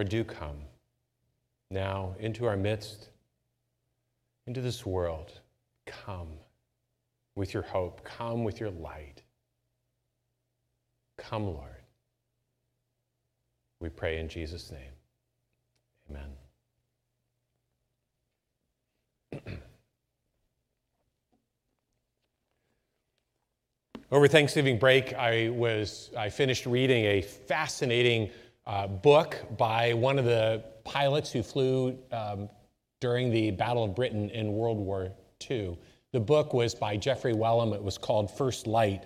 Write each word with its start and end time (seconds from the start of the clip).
Lord, 0.00 0.08
do 0.08 0.24
come 0.24 0.56
now 1.70 2.14
into 2.18 2.46
our 2.46 2.56
midst, 2.56 3.10
into 4.46 4.62
this 4.62 4.86
world. 4.86 5.30
Come 5.86 6.28
with 7.36 7.52
your 7.52 7.64
hope, 7.64 8.02
come 8.02 8.42
with 8.42 8.60
your 8.60 8.70
light. 8.70 9.20
Come, 11.18 11.48
Lord. 11.48 11.82
We 13.82 13.90
pray 13.90 14.18
in 14.18 14.30
Jesus' 14.30 14.72
name. 14.72 14.92
Amen. 16.08 16.30
Over 24.10 24.28
Thanksgiving 24.28 24.78
break, 24.78 25.12
I 25.12 25.50
was 25.50 26.08
I 26.16 26.30
finished 26.30 26.64
reading 26.64 27.04
a 27.04 27.20
fascinating 27.20 28.30
uh, 28.70 28.86
book 28.86 29.36
by 29.58 29.92
one 29.94 30.16
of 30.16 30.24
the 30.24 30.62
pilots 30.84 31.32
who 31.32 31.42
flew 31.42 31.98
um, 32.12 32.48
during 33.00 33.28
the 33.32 33.50
Battle 33.50 33.82
of 33.82 33.96
Britain 33.96 34.30
in 34.30 34.52
World 34.52 34.78
War 34.78 35.10
II. 35.50 35.76
The 36.12 36.20
book 36.20 36.54
was 36.54 36.72
by 36.72 36.96
Geoffrey 36.96 37.34
Wellum. 37.34 37.74
It 37.74 37.82
was 37.82 37.98
called 37.98 38.30
First 38.30 38.68
Light. 38.68 39.02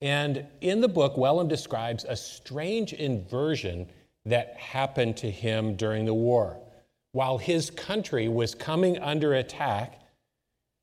And 0.00 0.44
in 0.60 0.80
the 0.80 0.88
book, 0.88 1.16
Wellum 1.16 1.48
describes 1.48 2.04
a 2.04 2.16
strange 2.16 2.94
inversion 2.94 3.86
that 4.24 4.56
happened 4.56 5.16
to 5.18 5.30
him 5.30 5.76
during 5.76 6.04
the 6.04 6.14
war. 6.14 6.58
While 7.12 7.38
his 7.38 7.70
country 7.70 8.26
was 8.26 8.56
coming 8.56 8.98
under 8.98 9.34
attack, 9.34 10.00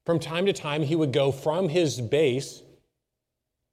from 0.06 0.20
time 0.20 0.46
to 0.46 0.54
time 0.54 0.84
he 0.84 0.96
would 0.96 1.12
go 1.12 1.34
from 1.34 1.68
his 1.68 2.00
base 2.00 2.64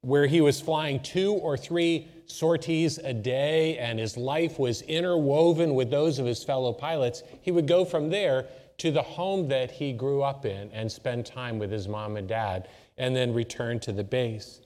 where 0.01 0.27
he 0.27 0.41
was 0.41 0.59
flying 0.59 0.99
two 0.99 1.33
or 1.35 1.55
three 1.55 2.09
sorties 2.31 2.97
a 2.97 3.13
day 3.13 3.77
and 3.77 3.99
his 3.99 4.17
life 4.17 4.57
was 4.57 4.81
interwoven 4.83 5.75
with 5.75 5.89
those 5.89 6.19
of 6.19 6.25
his 6.25 6.43
fellow 6.43 6.73
pilots, 6.73 7.23
he 7.41 7.51
would 7.51 7.67
go 7.67 7.85
from 7.85 8.09
there 8.09 8.45
to 8.77 8.91
the 8.91 9.01
home 9.01 9.47
that 9.49 9.71
he 9.71 9.93
grew 9.93 10.23
up 10.23 10.45
in 10.45 10.71
and 10.71 10.91
spend 10.91 11.25
time 11.25 11.59
with 11.59 11.71
his 11.71 11.87
mom 11.87 12.17
and 12.17 12.27
dad 12.27 12.67
and 12.97 13.15
then 13.15 13.33
return 13.33 13.79
to 13.79 13.91
the 13.91 14.03
base. 14.03 14.61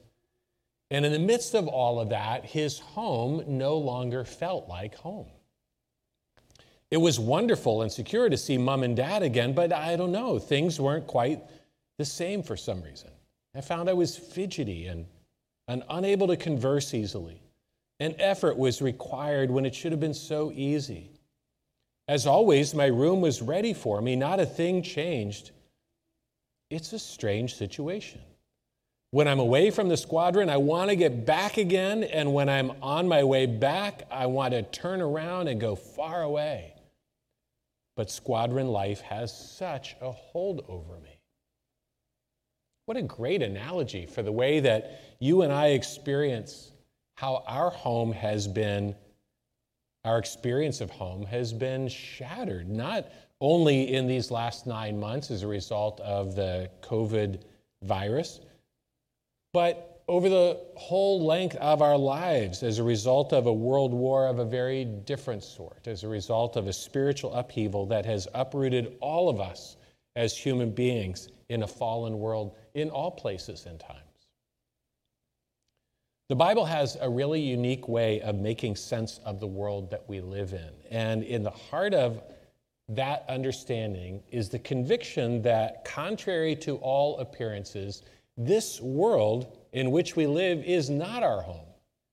And 0.92 1.06
in 1.06 1.12
the 1.12 1.20
midst 1.20 1.56
of 1.56 1.68
all 1.68 2.00
of 2.00 2.10
that, 2.10 2.46
his 2.46 2.80
home 2.80 3.44
no 3.48 3.78
longer 3.78 4.24
felt 4.24 4.70
like 4.70 4.96
home. 4.96 5.28
It 6.92 6.98
was 6.98 7.20
wonderful 7.20 7.82
and 7.82 7.92
secure 7.92 8.30
to 8.30 8.38
see 8.38 8.58
mom 8.58 8.84
and 8.84 8.96
dad 8.96 9.24
again, 9.24 9.54
but 9.54 9.74
I 9.74 9.96
don't 9.96 10.12
know, 10.12 10.40
things 10.40 10.80
weren't 10.80 11.08
quite 11.08 11.42
the 11.98 12.06
same 12.06 12.44
for 12.44 12.56
some 12.56 12.82
reason. 12.84 13.10
I 13.56 13.62
found 13.62 13.90
I 13.90 13.94
was 13.94 14.16
fidgety 14.16 14.88
and 14.88 15.06
and 15.68 15.84
unable 15.90 16.28
to 16.28 16.38
converse 16.38 16.94
easily. 16.94 17.42
And 18.00 18.16
effort 18.20 18.58
was 18.58 18.82
required 18.82 19.50
when 19.50 19.66
it 19.66 19.74
should 19.74 19.92
have 19.92 20.02
been 20.02 20.14
so 20.14 20.52
easy. 20.54 21.12
As 22.08 22.28
always, 22.28 22.76
my 22.76 22.88
room 22.88 23.22
was 23.22 23.42
ready 23.42 23.74
for 23.74 24.02
me, 24.02 24.16
not 24.16 24.40
a 24.40 24.46
thing 24.46 24.84
changed. 24.84 25.52
It's 26.70 26.94
a 26.94 27.00
strange 27.00 27.56
situation. 27.56 28.22
When 29.12 29.28
I'm 29.28 29.40
away 29.40 29.72
from 29.72 29.88
the 29.88 29.98
squadron, 29.98 30.50
I 30.50 30.58
want 30.58 30.90
to 30.90 30.96
get 30.96 31.26
back 31.26 31.58
again, 31.58 32.04
and 32.04 32.34
when 32.34 32.50
I'm 32.50 32.72
on 32.82 33.08
my 33.08 33.24
way 33.24 33.46
back, 33.46 34.04
I 34.12 34.26
want 34.26 34.54
to 34.54 34.62
turn 34.62 35.02
around 35.02 35.48
and 35.48 35.62
go 35.62 35.76
far 35.76 36.22
away. 36.22 36.74
But 37.96 38.12
squadron 38.12 38.68
life 38.68 39.00
has 39.02 39.36
such 39.36 39.96
a 40.02 40.12
hold 40.12 40.66
over 40.68 41.00
me. 41.00 41.22
What 42.88 42.98
a 42.98 43.04
great 43.04 43.42
analogy 43.42 44.06
for 44.06 44.22
the 44.22 44.34
way 44.34 44.60
that 44.60 45.02
you 45.20 45.44
and 45.44 45.54
I 45.54 45.68
experience 45.68 46.72
how 47.16 47.44
our 47.48 47.70
home 47.70 48.12
has 48.12 48.48
been, 48.48 48.96
our 50.04 50.18
experience 50.18 50.82
of 50.82 50.90
home 50.90 51.26
has 51.26 51.54
been 51.54 51.88
shattered, 51.88 52.70
not 52.70 53.08
only 53.42 53.94
in 53.94 54.08
these 54.08 54.32
last 54.32 54.68
nine 54.68 55.00
months 55.00 55.32
as 55.32 55.44
a 55.44 55.48
result 55.48 56.00
of 56.02 56.36
the 56.36 56.70
COVID 56.82 57.42
virus, 57.84 58.40
but 59.54 60.04
over 60.08 60.30
the 60.30 60.60
whole 60.76 61.26
length 61.26 61.56
of 61.56 61.82
our 61.82 61.98
lives 61.98 62.62
as 62.62 62.78
a 62.78 62.84
result 62.84 63.34
of 63.34 63.48
a 63.48 63.54
world 63.54 63.94
war 63.94 64.28
of 64.28 64.40
a 64.40 64.46
very 64.46 64.86
different 64.86 65.44
sort, 65.44 65.88
as 65.88 66.04
a 66.04 66.08
result 66.08 66.58
of 66.58 66.68
a 66.68 66.74
spiritual 66.74 67.34
upheaval 67.34 67.86
that 67.88 68.06
has 68.06 68.28
uprooted 68.34 68.98
all 69.00 69.30
of 69.30 69.40
us 69.40 69.78
as 70.16 70.38
human 70.38 70.72
beings 70.72 71.30
in 71.50 71.64
a 71.64 71.68
fallen 71.68 72.20
world 72.20 72.56
in 72.76 72.90
all 72.90 73.12
places 73.12 73.66
and 73.66 73.80
times. 73.80 74.05
The 76.28 76.36
Bible 76.36 76.66
has 76.66 76.98
a 77.00 77.10
really 77.10 77.40
unique 77.40 77.88
way 77.88 78.20
of 78.22 78.36
making 78.36 78.78
sense 78.78 79.20
of 79.26 79.40
the 79.40 79.48
world 79.48 79.92
that 79.92 80.10
we 80.10 80.22
live 80.22 80.54
in. 80.54 80.72
And 80.90 81.24
in 81.24 81.44
the 81.44 81.52
heart 81.52 81.94
of 81.94 82.24
that 82.90 83.26
understanding 83.30 84.24
is 84.32 84.50
the 84.50 84.58
conviction 84.60 85.44
that, 85.44 85.86
contrary 85.86 86.56
to 86.58 86.78
all 86.78 87.20
appearances, 87.20 88.02
this 88.38 88.82
world 88.82 89.56
in 89.72 89.92
which 89.92 90.16
we 90.16 90.26
live 90.26 90.64
is 90.64 90.90
not 90.90 91.22
our 91.22 91.42
home, 91.42 91.68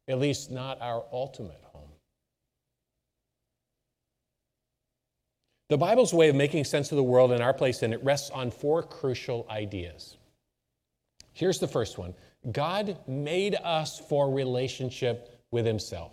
at 0.08 0.18
least 0.18 0.50
not 0.50 0.78
our 0.82 1.04
ultimate 1.10 1.62
home. 1.72 1.88
The 5.70 5.78
Bible's 5.78 6.12
way 6.12 6.28
of 6.28 6.36
making 6.36 6.64
sense 6.64 6.92
of 6.92 6.96
the 6.96 7.02
world 7.02 7.32
and 7.32 7.42
our 7.42 7.54
place 7.54 7.82
in 7.82 7.94
it 7.94 8.04
rests 8.04 8.28
on 8.28 8.50
four 8.50 8.82
crucial 8.82 9.46
ideas. 9.48 10.18
Here's 11.32 11.58
the 11.58 11.68
first 11.68 11.96
one 11.96 12.14
God 12.50 12.98
made 13.06 13.54
us 13.54 14.00
for 14.08 14.30
relationship 14.30 15.40
with 15.50 15.66
Himself. 15.66 16.12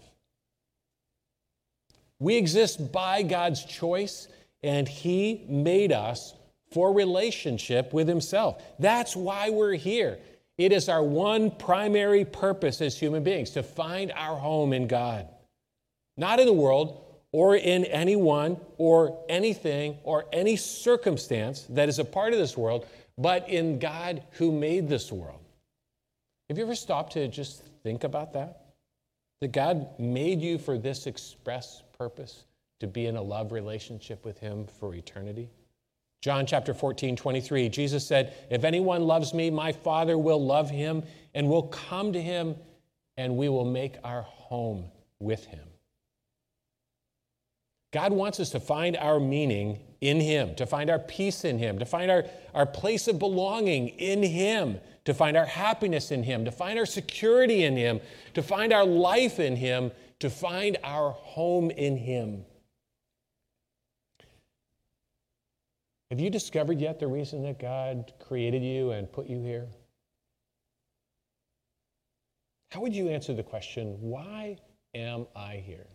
We 2.19 2.35
exist 2.35 2.91
by 2.91 3.23
God's 3.23 3.63
choice, 3.63 4.27
and 4.61 4.87
He 4.87 5.45
made 5.47 5.91
us 5.91 6.33
for 6.71 6.93
relationship 6.93 7.93
with 7.93 8.07
Himself. 8.07 8.61
That's 8.77 9.15
why 9.15 9.49
we're 9.49 9.73
here. 9.73 10.19
It 10.57 10.73
is 10.73 10.89
our 10.89 11.01
one 11.01 11.51
primary 11.51 12.25
purpose 12.25 12.81
as 12.81 12.99
human 12.99 13.23
beings 13.23 13.51
to 13.51 13.63
find 13.63 14.11
our 14.11 14.35
home 14.35 14.73
in 14.73 14.87
God, 14.87 15.27
not 16.17 16.39
in 16.39 16.45
the 16.45 16.53
world 16.53 17.05
or 17.31 17.55
in 17.55 17.85
anyone 17.85 18.57
or 18.77 19.23
anything 19.29 19.97
or 20.03 20.25
any 20.33 20.57
circumstance 20.57 21.65
that 21.69 21.87
is 21.87 21.99
a 21.99 22.05
part 22.05 22.33
of 22.33 22.39
this 22.39 22.57
world, 22.57 22.85
but 23.17 23.47
in 23.47 23.79
God 23.79 24.23
who 24.31 24.51
made 24.51 24.89
this 24.89 25.11
world. 25.11 25.39
Have 26.49 26.57
you 26.57 26.63
ever 26.63 26.75
stopped 26.75 27.13
to 27.13 27.27
just 27.27 27.63
think 27.83 28.03
about 28.03 28.33
that? 28.33 28.65
That 29.41 29.51
God 29.51 29.87
made 29.99 30.41
you 30.41 30.57
for 30.57 30.77
this 30.77 31.05
express 31.05 31.83
purpose 31.97 32.43
to 32.79 32.87
be 32.87 33.05
in 33.05 33.15
a 33.15 33.21
love 33.21 33.51
relationship 33.51 34.25
with 34.25 34.39
Him 34.39 34.65
for 34.79 34.95
eternity? 34.95 35.49
John 36.21 36.45
chapter 36.45 36.73
14, 36.73 37.15
23, 37.15 37.69
Jesus 37.69 38.05
said, 38.05 38.33
If 38.49 38.65
anyone 38.65 39.03
loves 39.03 39.33
me, 39.33 39.49
my 39.49 39.71
Father 39.71 40.17
will 40.17 40.43
love 40.43 40.69
him 40.69 41.03
and 41.33 41.47
will 41.47 41.63
come 41.63 42.11
to 42.11 42.21
him, 42.21 42.57
and 43.15 43.37
we 43.37 43.47
will 43.47 43.63
make 43.63 43.95
our 44.03 44.23
home 44.23 44.85
with 45.19 45.45
him. 45.45 45.63
God 47.93 48.11
wants 48.11 48.41
us 48.41 48.49
to 48.49 48.59
find 48.59 48.97
our 48.97 49.19
meaning 49.19 49.79
in 50.01 50.19
Him, 50.19 50.55
to 50.55 50.65
find 50.65 50.89
our 50.89 50.99
peace 50.99 51.43
in 51.43 51.57
Him, 51.57 51.79
to 51.79 51.85
find 51.85 52.09
our, 52.09 52.25
our 52.53 52.65
place 52.65 53.07
of 53.07 53.19
belonging 53.19 53.89
in 53.89 54.23
Him, 54.23 54.79
to 55.05 55.13
find 55.13 55.35
our 55.35 55.45
happiness 55.45 56.11
in 56.11 56.23
Him, 56.23 56.45
to 56.45 56.51
find 56.51 56.79
our 56.79 56.85
security 56.85 57.63
in 57.63 57.75
Him, 57.75 57.99
to 58.33 58.41
find 58.41 58.71
our 58.71 58.85
life 58.85 59.39
in 59.39 59.55
Him, 59.55 59.91
to 60.19 60.29
find 60.29 60.77
our 60.83 61.11
home 61.11 61.71
in 61.71 61.97
Him. 61.97 62.45
Have 66.09 66.19
you 66.19 66.29
discovered 66.29 66.79
yet 66.79 66.99
the 66.99 67.07
reason 67.07 67.43
that 67.43 67.59
God 67.59 68.13
created 68.19 68.63
you 68.63 68.91
and 68.91 69.11
put 69.11 69.27
you 69.27 69.41
here? 69.41 69.67
How 72.71 72.81
would 72.81 72.95
you 72.95 73.09
answer 73.09 73.33
the 73.33 73.43
question, 73.43 73.97
why 73.99 74.57
am 74.95 75.27
I 75.35 75.63
here? 75.65 75.87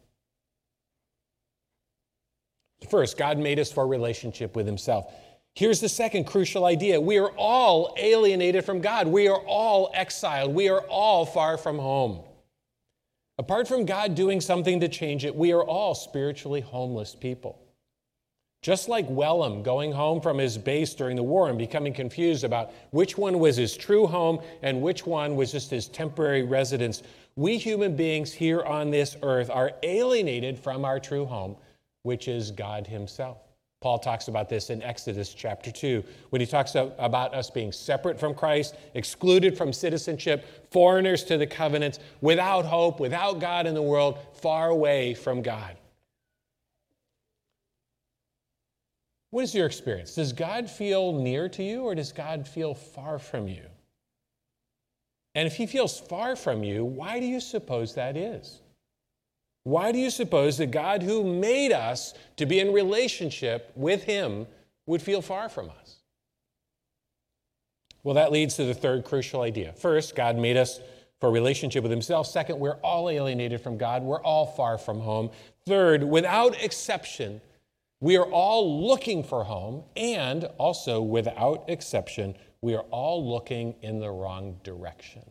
First, 2.88 3.16
God 3.16 3.38
made 3.38 3.58
us 3.58 3.72
for 3.72 3.86
relationship 3.86 4.56
with 4.56 4.66
Himself. 4.66 5.12
Here's 5.54 5.80
the 5.80 5.88
second 5.88 6.24
crucial 6.24 6.64
idea 6.64 7.00
we 7.00 7.18
are 7.18 7.30
all 7.30 7.94
alienated 7.96 8.64
from 8.64 8.80
God, 8.80 9.06
we 9.06 9.28
are 9.28 9.38
all 9.38 9.90
exiled, 9.94 10.52
we 10.52 10.68
are 10.68 10.80
all 10.82 11.24
far 11.24 11.56
from 11.56 11.78
home. 11.78 12.20
Apart 13.38 13.66
from 13.66 13.84
God 13.84 14.14
doing 14.14 14.40
something 14.40 14.80
to 14.80 14.88
change 14.88 15.24
it, 15.24 15.34
we 15.34 15.52
are 15.52 15.62
all 15.62 15.94
spiritually 15.94 16.60
homeless 16.60 17.14
people. 17.14 17.58
Just 18.62 18.88
like 18.88 19.06
Wellum 19.08 19.62
going 19.62 19.92
home 19.92 20.20
from 20.20 20.38
his 20.38 20.56
base 20.56 20.94
during 20.94 21.16
the 21.16 21.22
war 21.22 21.50
and 21.50 21.58
becoming 21.58 21.92
confused 21.92 22.44
about 22.44 22.72
which 22.92 23.18
one 23.18 23.38
was 23.38 23.56
his 23.56 23.76
true 23.76 24.06
home 24.06 24.40
and 24.62 24.80
which 24.80 25.04
one 25.04 25.36
was 25.36 25.52
just 25.52 25.70
his 25.70 25.86
temporary 25.86 26.44
residence, 26.44 27.02
we 27.36 27.58
human 27.58 27.94
beings 27.94 28.32
here 28.32 28.62
on 28.62 28.90
this 28.90 29.16
earth 29.22 29.50
are 29.50 29.72
alienated 29.82 30.58
from 30.58 30.84
our 30.84 30.98
true 30.98 31.26
home 31.26 31.56
which 32.04 32.28
is 32.28 32.52
God 32.52 32.86
Himself. 32.86 33.38
Paul 33.84 33.98
talks 33.98 34.28
about 34.28 34.48
this 34.48 34.70
in 34.70 34.82
Exodus 34.82 35.34
chapter 35.34 35.70
2 35.70 36.02
when 36.30 36.40
he 36.40 36.46
talks 36.46 36.74
about 36.74 37.34
us 37.34 37.50
being 37.50 37.70
separate 37.70 38.18
from 38.18 38.34
Christ, 38.34 38.76
excluded 38.94 39.58
from 39.58 39.74
citizenship, 39.74 40.70
foreigners 40.70 41.22
to 41.24 41.36
the 41.36 41.46
covenants, 41.46 41.98
without 42.22 42.64
hope, 42.64 42.98
without 42.98 43.40
God 43.40 43.66
in 43.66 43.74
the 43.74 43.82
world, 43.82 44.18
far 44.32 44.70
away 44.70 45.12
from 45.12 45.42
God. 45.42 45.76
What 49.32 49.44
is 49.44 49.54
your 49.54 49.66
experience? 49.66 50.14
Does 50.14 50.32
God 50.32 50.70
feel 50.70 51.12
near 51.12 51.50
to 51.50 51.62
you 51.62 51.82
or 51.82 51.94
does 51.94 52.10
God 52.10 52.48
feel 52.48 52.72
far 52.72 53.18
from 53.18 53.48
you? 53.48 53.64
And 55.34 55.46
if 55.46 55.56
he 55.56 55.66
feels 55.66 56.00
far 56.00 56.36
from 56.36 56.64
you, 56.64 56.86
why 56.86 57.20
do 57.20 57.26
you 57.26 57.40
suppose 57.40 57.94
that 57.96 58.16
is? 58.16 58.60
Why 59.64 59.92
do 59.92 59.98
you 59.98 60.10
suppose 60.10 60.58
that 60.58 60.70
God, 60.70 61.02
who 61.02 61.24
made 61.24 61.72
us 61.72 62.14
to 62.36 62.46
be 62.46 62.60
in 62.60 62.72
relationship 62.72 63.72
with 63.74 64.04
him, 64.04 64.46
would 64.86 65.02
feel 65.02 65.22
far 65.22 65.48
from 65.48 65.70
us? 65.70 65.96
Well, 68.02 68.14
that 68.16 68.30
leads 68.30 68.56
to 68.56 68.64
the 68.64 68.74
third 68.74 69.04
crucial 69.04 69.40
idea. 69.40 69.72
First, 69.72 70.14
God 70.14 70.36
made 70.36 70.58
us 70.58 70.80
for 71.20 71.30
relationship 71.30 71.82
with 71.82 71.90
himself. 71.90 72.26
Second, 72.26 72.58
we're 72.58 72.76
all 72.82 73.08
alienated 73.08 73.62
from 73.62 73.78
God. 73.78 74.02
We're 74.02 74.20
all 74.20 74.44
far 74.44 74.76
from 74.76 75.00
home. 75.00 75.30
Third, 75.66 76.04
without 76.04 76.62
exception, 76.62 77.40
we 78.00 78.18
are 78.18 78.26
all 78.26 78.86
looking 78.86 79.24
for 79.24 79.44
home, 79.44 79.84
and 79.96 80.44
also, 80.58 81.00
without 81.00 81.64
exception, 81.68 82.34
we 82.60 82.74
are 82.74 82.84
all 82.90 83.26
looking 83.26 83.76
in 83.80 84.00
the 84.00 84.10
wrong 84.10 84.58
direction. 84.62 85.22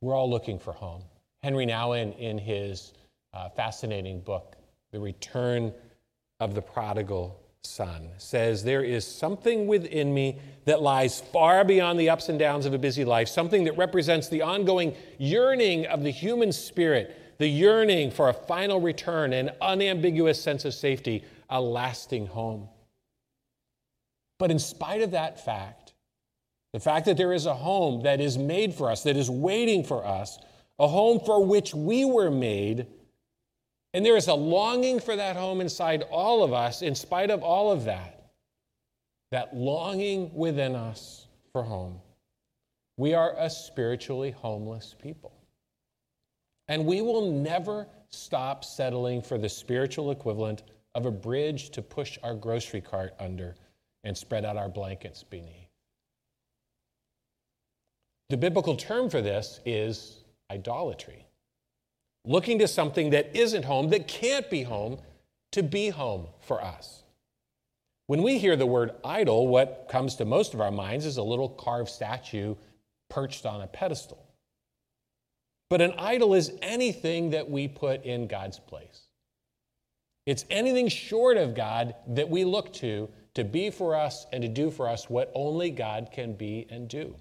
We're 0.00 0.14
all 0.14 0.30
looking 0.30 0.58
for 0.58 0.72
home. 0.72 1.02
Henry 1.42 1.66
Nouwen, 1.66 2.16
in 2.18 2.38
his 2.38 2.92
uh, 3.32 3.48
fascinating 3.50 4.20
book, 4.20 4.56
The 4.92 5.00
Return 5.00 5.72
of 6.38 6.54
the 6.54 6.62
Prodigal 6.62 7.38
Son, 7.62 8.08
says, 8.18 8.64
There 8.64 8.82
is 8.82 9.06
something 9.06 9.66
within 9.66 10.12
me 10.12 10.38
that 10.64 10.82
lies 10.82 11.20
far 11.20 11.64
beyond 11.64 11.98
the 11.98 12.10
ups 12.10 12.28
and 12.28 12.38
downs 12.38 12.66
of 12.66 12.74
a 12.74 12.78
busy 12.78 13.04
life, 13.04 13.28
something 13.28 13.64
that 13.64 13.76
represents 13.76 14.28
the 14.28 14.42
ongoing 14.42 14.94
yearning 15.18 15.86
of 15.86 16.02
the 16.02 16.10
human 16.10 16.52
spirit 16.52 17.16
the 17.40 17.48
yearning 17.48 18.10
for 18.10 18.28
a 18.28 18.34
final 18.34 18.82
return, 18.82 19.32
an 19.32 19.50
unambiguous 19.62 20.40
sense 20.40 20.66
of 20.66 20.74
safety, 20.74 21.24
a 21.48 21.58
lasting 21.58 22.26
home. 22.26 22.68
But 24.38 24.50
in 24.50 24.58
spite 24.58 25.00
of 25.00 25.12
that 25.12 25.42
fact, 25.42 25.89
the 26.72 26.80
fact 26.80 27.06
that 27.06 27.16
there 27.16 27.32
is 27.32 27.46
a 27.46 27.54
home 27.54 28.02
that 28.02 28.20
is 28.20 28.38
made 28.38 28.74
for 28.74 28.90
us, 28.90 29.02
that 29.02 29.16
is 29.16 29.28
waiting 29.30 29.82
for 29.84 30.06
us, 30.06 30.38
a 30.78 30.86
home 30.86 31.20
for 31.20 31.44
which 31.44 31.74
we 31.74 32.04
were 32.04 32.30
made, 32.30 32.86
and 33.92 34.06
there 34.06 34.16
is 34.16 34.28
a 34.28 34.34
longing 34.34 35.00
for 35.00 35.16
that 35.16 35.36
home 35.36 35.60
inside 35.60 36.02
all 36.10 36.44
of 36.44 36.52
us, 36.52 36.82
in 36.82 36.94
spite 36.94 37.30
of 37.30 37.42
all 37.42 37.72
of 37.72 37.84
that, 37.84 38.30
that 39.32 39.54
longing 39.54 40.32
within 40.32 40.76
us 40.76 41.26
for 41.52 41.62
home. 41.62 42.00
We 42.96 43.14
are 43.14 43.34
a 43.36 43.50
spiritually 43.50 44.30
homeless 44.30 44.94
people. 45.02 45.32
And 46.68 46.86
we 46.86 47.02
will 47.02 47.32
never 47.32 47.88
stop 48.10 48.64
settling 48.64 49.22
for 49.22 49.38
the 49.38 49.48
spiritual 49.48 50.12
equivalent 50.12 50.62
of 50.94 51.06
a 51.06 51.10
bridge 51.10 51.70
to 51.70 51.82
push 51.82 52.18
our 52.22 52.34
grocery 52.34 52.80
cart 52.80 53.14
under 53.18 53.56
and 54.04 54.16
spread 54.16 54.44
out 54.44 54.56
our 54.56 54.68
blankets 54.68 55.24
beneath. 55.24 55.69
The 58.30 58.36
biblical 58.36 58.76
term 58.76 59.10
for 59.10 59.20
this 59.20 59.58
is 59.66 60.18
idolatry. 60.52 61.26
Looking 62.24 62.60
to 62.60 62.68
something 62.68 63.10
that 63.10 63.34
isn't 63.34 63.64
home, 63.64 63.90
that 63.90 64.06
can't 64.06 64.48
be 64.48 64.62
home, 64.62 64.98
to 65.50 65.64
be 65.64 65.88
home 65.88 66.28
for 66.38 66.62
us. 66.62 67.02
When 68.06 68.22
we 68.22 68.38
hear 68.38 68.54
the 68.54 68.66
word 68.66 68.92
idol, 69.04 69.48
what 69.48 69.88
comes 69.90 70.14
to 70.16 70.24
most 70.24 70.54
of 70.54 70.60
our 70.60 70.70
minds 70.70 71.06
is 71.06 71.16
a 71.16 71.22
little 71.24 71.48
carved 71.48 71.90
statue 71.90 72.54
perched 73.08 73.46
on 73.46 73.62
a 73.62 73.66
pedestal. 73.66 74.24
But 75.68 75.80
an 75.80 75.94
idol 75.98 76.34
is 76.34 76.52
anything 76.62 77.30
that 77.30 77.50
we 77.50 77.66
put 77.66 78.04
in 78.04 78.28
God's 78.28 78.60
place. 78.60 79.08
It's 80.26 80.44
anything 80.50 80.86
short 80.86 81.36
of 81.36 81.56
God 81.56 81.96
that 82.06 82.30
we 82.30 82.44
look 82.44 82.72
to 82.74 83.08
to 83.34 83.42
be 83.42 83.70
for 83.70 83.96
us 83.96 84.26
and 84.32 84.40
to 84.42 84.48
do 84.48 84.70
for 84.70 84.88
us 84.88 85.10
what 85.10 85.32
only 85.34 85.70
God 85.70 86.10
can 86.12 86.34
be 86.34 86.68
and 86.70 86.88
do. 86.88 87.16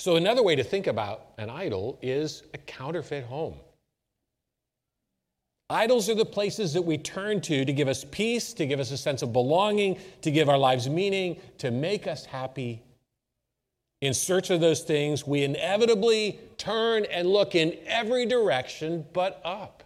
So, 0.00 0.16
another 0.16 0.42
way 0.42 0.56
to 0.56 0.64
think 0.64 0.86
about 0.86 1.26
an 1.36 1.50
idol 1.50 1.98
is 2.00 2.44
a 2.54 2.58
counterfeit 2.58 3.24
home. 3.24 3.56
Idols 5.68 6.08
are 6.08 6.14
the 6.14 6.24
places 6.24 6.72
that 6.72 6.80
we 6.80 6.96
turn 6.96 7.42
to 7.42 7.66
to 7.66 7.72
give 7.72 7.86
us 7.86 8.06
peace, 8.10 8.54
to 8.54 8.64
give 8.66 8.80
us 8.80 8.92
a 8.92 8.96
sense 8.96 9.20
of 9.20 9.34
belonging, 9.34 9.98
to 10.22 10.30
give 10.30 10.48
our 10.48 10.56
lives 10.56 10.88
meaning, 10.88 11.38
to 11.58 11.70
make 11.70 12.06
us 12.06 12.24
happy 12.24 12.82
in 14.00 14.14
search 14.14 14.48
of 14.48 14.62
those 14.62 14.80
things, 14.80 15.26
we 15.26 15.44
inevitably 15.44 16.40
turn 16.56 17.04
and 17.04 17.28
look 17.28 17.54
in 17.54 17.76
every 17.86 18.24
direction 18.24 19.04
but 19.12 19.40
up. 19.44 19.84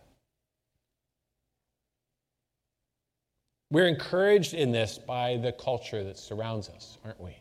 We're 3.73 3.89
encouraged 3.89 4.55
in 4.55 4.71
this 4.71 4.97
by 4.97 5.39
the 5.39 5.51
culture 5.51 6.05
that 6.05 6.17
surrounds 6.17 6.69
us, 6.69 6.99
aren't 7.05 7.21
we? 7.21 7.37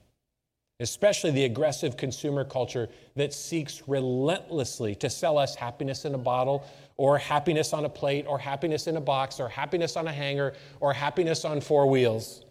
Especially 0.79 1.31
the 1.31 1.45
aggressive 1.45 1.97
consumer 1.97 2.43
culture 2.43 2.89
that 3.15 3.33
seeks 3.33 3.87
relentlessly 3.87 4.95
to 4.95 5.09
sell 5.09 5.37
us 5.37 5.55
happiness 5.55 6.05
in 6.05 6.15
a 6.15 6.17
bottle, 6.17 6.65
or 6.97 7.17
happiness 7.17 7.73
on 7.73 7.85
a 7.85 7.89
plate, 7.89 8.25
or 8.27 8.39
happiness 8.39 8.87
in 8.87 8.97
a 8.97 9.01
box, 9.01 9.39
or 9.39 9.47
happiness 9.47 9.95
on 9.95 10.07
a 10.07 10.11
hanger, 10.11 10.53
or 10.79 10.93
happiness 10.93 11.45
on 11.45 11.61
four 11.61 11.87
wheels. 11.87 12.43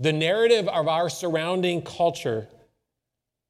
The 0.00 0.12
narrative 0.12 0.66
of 0.68 0.88
our 0.88 1.10
surrounding 1.10 1.82
culture 1.82 2.48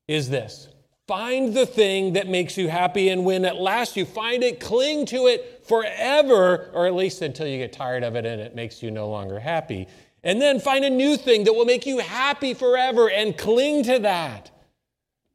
is 0.09 0.29
this 0.29 0.69
find 1.07 1.55
the 1.55 1.67
thing 1.67 2.13
that 2.13 2.29
makes 2.29 2.57
you 2.57 2.69
happy, 2.69 3.09
and 3.09 3.25
when 3.25 3.45
at 3.45 3.57
last 3.57 3.97
you 3.97 4.05
find 4.05 4.45
it, 4.45 4.61
cling 4.61 5.07
to 5.07 5.27
it 5.27 5.67
forever, 5.67 6.71
or 6.73 6.87
at 6.87 6.95
least 6.95 7.21
until 7.21 7.49
you 7.49 7.59
get 7.59 7.73
tired 7.73 8.05
of 8.05 8.15
it 8.15 8.25
and 8.25 8.41
it 8.41 8.55
makes 8.55 8.81
you 8.81 8.93
no 8.93 9.09
longer 9.09 9.41
happy. 9.41 9.89
And 10.23 10.41
then 10.41 10.61
find 10.61 10.85
a 10.85 10.91
new 10.91 11.17
thing 11.17 11.45
that 11.45 11.55
will 11.55 11.65
make 11.65 11.87
you 11.87 11.99
happy 11.99 12.53
forever 12.55 13.11
and 13.11 13.37
cling 13.37 13.85
to 13.85 13.99
that. 14.01 14.51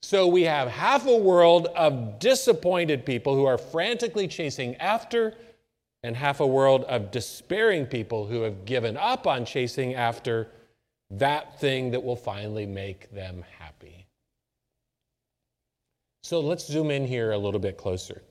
So 0.04 0.28
we 0.28 0.44
have 0.44 0.68
half 0.68 1.08
a 1.08 1.18
world 1.18 1.68
of 1.76 2.20
disappointed 2.20 3.06
people 3.06 3.36
who 3.36 3.46
are 3.46 3.58
frantically 3.58 4.28
chasing 4.28 4.76
after, 4.76 5.34
and 6.04 6.16
half 6.16 6.40
a 6.40 6.46
world 6.46 6.84
of 6.84 7.10
despairing 7.10 7.88
people 7.88 8.28
who 8.28 8.42
have 8.42 8.66
given 8.66 8.96
up 8.96 9.26
on 9.26 9.46
chasing 9.46 9.96
after 9.96 10.48
that 11.10 11.60
thing 11.60 11.90
that 11.92 12.04
will 12.04 12.16
finally 12.16 12.68
make 12.68 13.12
them 13.12 13.44
happy. 13.58 14.06
So 16.22 16.40
let's 16.40 16.68
zoom 16.68 16.92
in 16.92 17.08
here 17.08 17.32
a 17.32 17.38
little 17.38 17.60
bit 17.60 17.78
closer. 17.78 18.22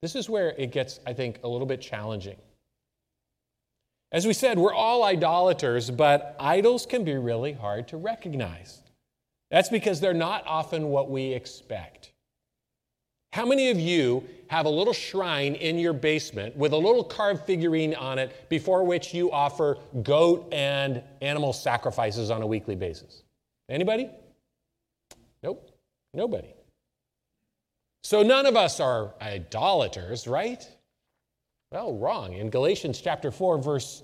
This 0.00 0.16
is 0.16 0.30
where 0.30 0.54
it 0.56 0.72
gets, 0.72 1.00
I 1.06 1.12
think, 1.12 1.40
a 1.44 1.48
little 1.48 1.66
bit 1.66 1.82
challenging. 1.82 2.36
As 4.12 4.26
we 4.26 4.32
said, 4.32 4.58
we're 4.58 4.74
all 4.74 5.04
idolaters, 5.04 5.90
but 5.90 6.34
idols 6.40 6.84
can 6.84 7.04
be 7.04 7.14
really 7.14 7.52
hard 7.52 7.86
to 7.88 7.96
recognize. 7.96 8.82
That's 9.50 9.68
because 9.68 10.00
they're 10.00 10.14
not 10.14 10.44
often 10.46 10.88
what 10.88 11.10
we 11.10 11.32
expect. 11.32 12.12
How 13.32 13.46
many 13.46 13.70
of 13.70 13.78
you 13.78 14.24
have 14.48 14.66
a 14.66 14.70
little 14.70 14.92
shrine 14.92 15.54
in 15.54 15.78
your 15.78 15.92
basement 15.92 16.56
with 16.56 16.72
a 16.72 16.76
little 16.76 17.04
carved 17.04 17.44
figurine 17.44 17.94
on 17.94 18.18
it 18.18 18.48
before 18.48 18.82
which 18.82 19.14
you 19.14 19.30
offer 19.30 19.78
goat 20.02 20.48
and 20.52 21.02
animal 21.20 21.52
sacrifices 21.52 22.30
on 22.30 22.42
a 22.42 22.46
weekly 22.46 22.74
basis? 22.74 23.22
Anybody? 23.68 24.10
Nope, 25.44 25.70
nobody. 26.12 26.52
So 28.02 28.24
none 28.24 28.46
of 28.46 28.56
us 28.56 28.80
are 28.80 29.14
idolaters, 29.22 30.26
right? 30.26 30.66
Well, 31.72 31.96
wrong. 31.96 32.32
In 32.32 32.50
Galatians 32.50 33.00
chapter 33.00 33.30
4, 33.30 33.58
verse 33.58 34.02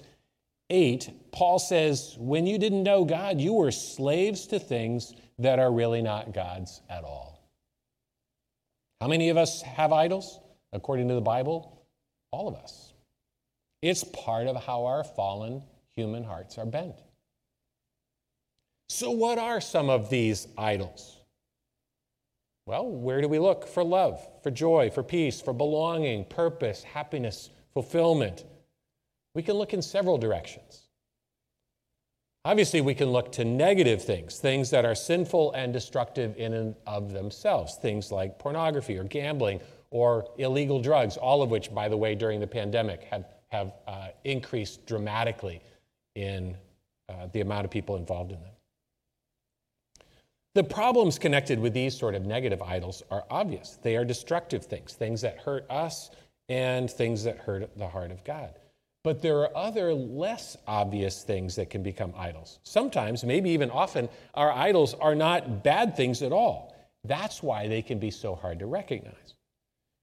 8, 0.71 1.33
Paul 1.33 1.59
says, 1.59 2.17
When 2.19 2.47
you 2.47 2.59
didn't 2.59 2.85
know 2.85 3.05
God, 3.05 3.41
you 3.41 3.55
were 3.55 3.73
slaves 3.73 4.47
to 4.49 4.61
things 4.61 5.15
that 5.41 5.59
are 5.59 5.73
really 5.73 6.01
not 6.01 6.33
God's 6.33 6.81
at 6.89 7.03
all. 7.03 7.43
How 9.01 9.09
many 9.09 9.31
of 9.31 9.37
us 9.37 9.63
have 9.63 9.93
idols? 9.93 10.39
According 10.73 11.09
to 11.09 11.15
the 11.15 11.21
Bible, 11.21 11.83
all 12.31 12.47
of 12.49 12.55
us. 12.55 12.93
It's 13.83 14.05
part 14.05 14.47
of 14.47 14.65
how 14.65 14.87
our 14.87 15.05
fallen 15.05 15.63
human 15.95 16.23
hearts 16.23 16.59
are 16.59 16.67
bent. 16.67 16.95
So, 18.89 19.11
what 19.11 19.39
are 19.39 19.61
some 19.61 19.91
of 19.91 20.09
these 20.09 20.47
idols? 20.57 21.17
Well, 22.67 22.89
where 22.89 23.21
do 23.21 23.29
we 23.29 23.39
look 23.39 23.67
for 23.67 23.85
love, 23.85 24.25
for 24.43 24.51
joy, 24.51 24.91
for 24.91 25.03
peace, 25.03 25.41
for 25.41 25.53
belonging, 25.53 26.25
purpose, 26.25 26.83
happiness, 26.83 27.51
fulfillment? 27.77 28.47
We 29.35 29.43
can 29.43 29.57
look 29.57 29.75
in 29.75 29.83
several 29.83 30.17
directions. 30.17 30.89
Obviously, 32.47 32.81
we 32.81 32.95
can 32.95 33.11
look 33.11 33.31
to 33.33 33.45
negative 33.45 34.03
things, 34.03 34.39
things 34.39 34.71
that 34.71 34.87
are 34.87 34.95
sinful 34.95 35.53
and 35.53 35.75
destructive 35.75 36.35
in 36.39 36.55
and 36.55 36.75
of 36.87 37.13
themselves, 37.13 37.75
things 37.75 38.11
like 38.11 38.39
pornography 38.39 38.97
or 38.97 39.05
gambling 39.05 39.61
or 39.91 40.27
illegal 40.39 40.81
drugs, 40.81 41.19
all 41.19 41.43
of 41.43 41.51
which, 41.51 41.75
by 41.75 41.87
the 41.87 41.97
way, 41.99 42.15
during 42.15 42.41
the 42.41 42.47
pandemic 42.47 43.03
have, 43.03 43.27
have 43.49 43.75
uh, 43.87 44.09
increased 44.25 44.87
dramatically 44.87 45.61
in 46.15 46.57
uh, 47.11 47.27
the 47.35 47.43
amount 47.43 47.67
of 47.67 47.71
people 47.71 47.97
involved 47.97 48.33
in 48.33 48.41
them. 48.41 48.55
The 50.55 50.65
problems 50.65 51.19
connected 51.19 51.59
with 51.59 51.75
these 51.75 51.95
sort 51.95 52.15
of 52.15 52.25
negative 52.25 52.63
idols 52.63 53.03
are 53.11 53.25
obvious. 53.29 53.79
They 53.83 53.97
are 53.97 54.05
destructive 54.07 54.65
things, 54.65 54.95
things 54.95 55.21
that 55.21 55.37
hurt 55.37 55.71
us 55.71 56.11
and 56.49 56.91
things 56.91 57.25
that 57.25 57.39
hurt 57.39 57.77
the 57.77 57.89
heart 57.89 58.11
of 58.11 58.23
God. 58.25 58.55
But 59.05 59.23
there 59.23 59.39
are 59.39 59.57
other 59.57 59.95
less 59.95 60.57
obvious 60.67 61.23
things 61.23 61.55
that 61.57 61.71
can 61.71 61.83
become 61.83 62.13
idols. 62.17 62.59
Sometimes, 62.65 63.25
maybe 63.25 63.51
even 63.51 63.71
often, 63.71 64.09
our 64.35 64.51
idols 64.51 64.95
are 64.95 65.15
not 65.15 65.63
bad 65.63 65.97
things 65.97 66.23
at 66.23 66.33
all. 66.33 66.75
That's 67.05 67.43
why 67.43 67.69
they 67.69 67.83
can 67.83 67.99
be 67.99 68.11
so 68.11 68.35
hard 68.35 68.59
to 68.59 68.67
recognize. 68.67 69.35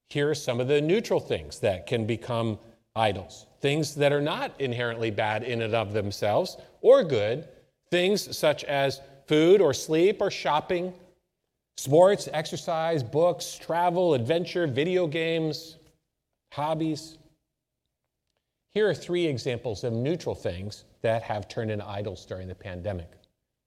Here 0.08 0.30
are 0.30 0.34
some 0.34 0.60
of 0.60 0.68
the 0.68 0.80
neutral 0.80 1.20
things 1.20 1.58
that 1.60 1.86
can 1.86 2.06
become 2.06 2.58
idols 2.96 3.46
things 3.64 3.94
that 3.94 4.12
are 4.12 4.20
not 4.20 4.52
inherently 4.58 5.10
bad 5.10 5.42
in 5.42 5.62
and 5.62 5.74
of 5.74 5.94
themselves 5.94 6.58
or 6.82 7.02
good, 7.02 7.48
things 7.90 8.36
such 8.36 8.62
as 8.64 9.00
food 9.26 9.62
or 9.62 9.72
sleep 9.72 10.18
or 10.20 10.30
shopping, 10.30 10.92
sports, 11.78 12.28
exercise, 12.34 13.02
books, 13.02 13.56
travel, 13.56 14.12
adventure, 14.12 14.66
video 14.66 15.06
games, 15.06 15.76
hobbies. 16.54 17.18
Here 18.74 18.88
are 18.88 18.94
three 18.94 19.26
examples 19.26 19.82
of 19.82 19.92
neutral 19.92 20.36
things 20.36 20.84
that 21.02 21.22
have 21.22 21.48
turned 21.48 21.72
into 21.72 21.86
idols 21.86 22.24
during 22.24 22.46
the 22.46 22.54
pandemic 22.54 23.10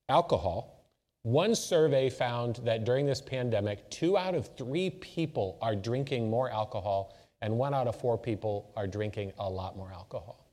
alcohol. 0.08 0.86
One 1.24 1.53
survey 1.53 2.10
found 2.10 2.62
that 2.63 2.86
during 2.86 3.06
this 3.06 3.20
pandemic, 3.20 3.89
two 3.89 4.17
out 4.17 4.36
of 4.36 4.56
three 4.56 4.89
people 4.89 5.58
are 5.62 5.75
drinking 5.75 6.29
more 6.29 6.50
alcohol, 6.50 7.17
and 7.41 7.58
one 7.58 7.74
out 7.74 7.88
of 7.88 8.00
four 8.00 8.17
people 8.17 8.72
are 8.77 8.88
drinking 8.88 9.34
a 9.39 9.50
lot 9.50 9.75
more 9.75 9.91
alcohol. 9.91 10.48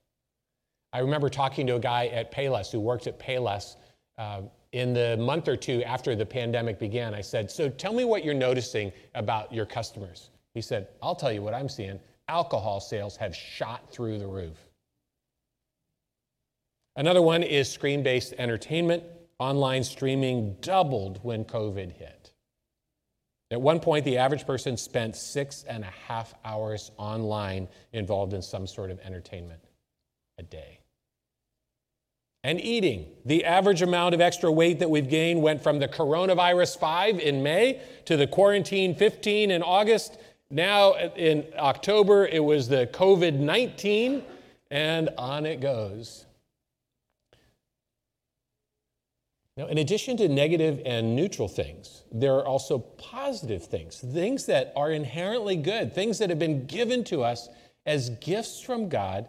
I 0.93 0.99
remember 0.99 1.29
talking 1.29 1.69
to 1.69 1.77
a 1.77 1.81
guy 1.81 2.07
at 2.09 2.33
Payless 2.33 2.73
who 2.73 2.81
worked 2.81 3.07
at 3.07 3.17
Payless 3.17 3.77
uh, 4.19 4.43
in 4.73 4.93
the 4.93 5.17
month 5.19 5.47
or 5.47 5.57
two 5.57 5.85
after 5.85 6.17
the 6.17 6.27
pandemic 6.27 6.81
began. 6.81 7.15
I 7.15 7.21
said, 7.21 7.49
So 7.49 7.69
tell 7.69 7.93
me 7.93 8.05
what 8.05 8.25
you're 8.25 8.35
noticing 8.35 8.93
about 9.15 9.53
your 9.53 9.67
customers. 9.67 10.31
He 10.53 10.61
said, 10.61 10.89
I'll 11.01 11.17
tell 11.17 11.33
you 11.33 11.43
what 11.43 11.55
I'm 11.55 11.69
seeing 11.69 12.01
alcohol 12.29 12.81
sales 12.81 13.17
have 13.17 13.35
shot 13.35 13.91
through 13.91 14.19
the 14.19 14.27
roof. 14.27 14.59
Another 16.97 17.23
one 17.23 17.43
is 17.43 17.71
screen 17.71 18.03
based 18.03 18.35
entertainment. 18.39 19.03
Online 19.39 19.83
streaming 19.83 20.57
doubled 20.61 21.19
when 21.23 21.45
COVID 21.45 21.93
hit. 21.93 22.33
At 23.51 23.61
one 23.61 23.81
point, 23.81 24.05
the 24.05 24.17
average 24.17 24.47
person 24.47 24.77
spent 24.77 25.17
six 25.17 25.65
and 25.69 25.85
a 25.85 25.93
half 26.09 26.35
hours 26.45 26.91
online 26.97 27.69
involved 27.93 28.33
in 28.33 28.43
some 28.43 28.67
sort 28.67 28.91
of 28.91 28.99
entertainment 29.01 29.61
a 30.39 30.43
day. 30.43 30.79
And 32.43 32.61
eating. 32.61 33.07
The 33.25 33.45
average 33.45 33.83
amount 33.83 34.15
of 34.15 34.21
extra 34.21 34.53
weight 34.53 34.79
that 34.81 34.91
we've 34.91 35.09
gained 35.09 35.43
went 35.43 35.63
from 35.63 35.79
the 35.79 35.89
coronavirus 35.89 36.79
5 36.79 37.19
in 37.19 37.43
May 37.43 37.81
to 38.05 38.17
the 38.17 38.27
quarantine 38.27 38.95
15 38.95 39.51
in 39.51 39.63
August 39.63 40.19
now 40.55 40.95
in 40.95 41.45
October, 41.59 42.27
it 42.27 42.43
was 42.43 42.69
the 42.69 42.87
COVID 42.87 43.35
19, 43.35 44.23
and 44.71 45.11
on 45.19 45.47
it 45.47 45.61
goes. 45.61 46.27
Now, 49.57 49.67
in 49.67 49.79
addition 49.79 50.17
to 50.17 50.29
negative 50.29 50.81
and 50.85 51.15
neutral 51.15 51.49
things, 51.49 52.05
there 52.11 52.35
are 52.35 52.47
also 52.47 52.79
positive 52.79 53.65
things, 53.65 53.99
things 53.99 54.47
that 54.47 54.73
are 54.77 54.91
inherently 54.91 55.57
good, 55.57 55.93
things 55.93 56.19
that 56.19 56.31
have 56.31 56.39
been 56.39 56.67
given 56.67 57.05
to 57.05 57.23
us 57.23 57.49
as 57.85 58.11
gifts 58.11 58.61
from 58.61 58.89
God 58.89 59.29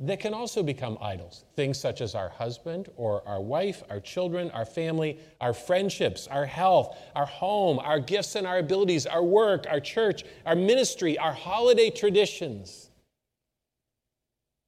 that 0.00 0.20
can 0.20 0.32
also 0.32 0.62
become 0.62 0.96
idols. 1.00 1.44
Things 1.56 1.78
such 1.78 2.00
as 2.00 2.14
our 2.14 2.28
husband 2.28 2.88
or 2.96 3.26
our 3.26 3.40
wife, 3.40 3.82
our 3.90 3.98
children, 3.98 4.50
our 4.52 4.64
family, 4.64 5.18
our 5.40 5.52
friendships, 5.52 6.28
our 6.28 6.46
health, 6.46 6.96
our 7.16 7.26
home, 7.26 7.80
our 7.80 7.98
gifts 7.98 8.36
and 8.36 8.46
our 8.46 8.58
abilities, 8.58 9.06
our 9.06 9.24
work, 9.24 9.66
our 9.68 9.80
church, 9.80 10.22
our 10.46 10.54
ministry, 10.54 11.18
our 11.18 11.32
holiday 11.32 11.90
traditions. 11.90 12.90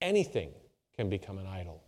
Anything 0.00 0.50
can 0.96 1.08
become 1.08 1.38
an 1.38 1.46
idol. 1.46 1.84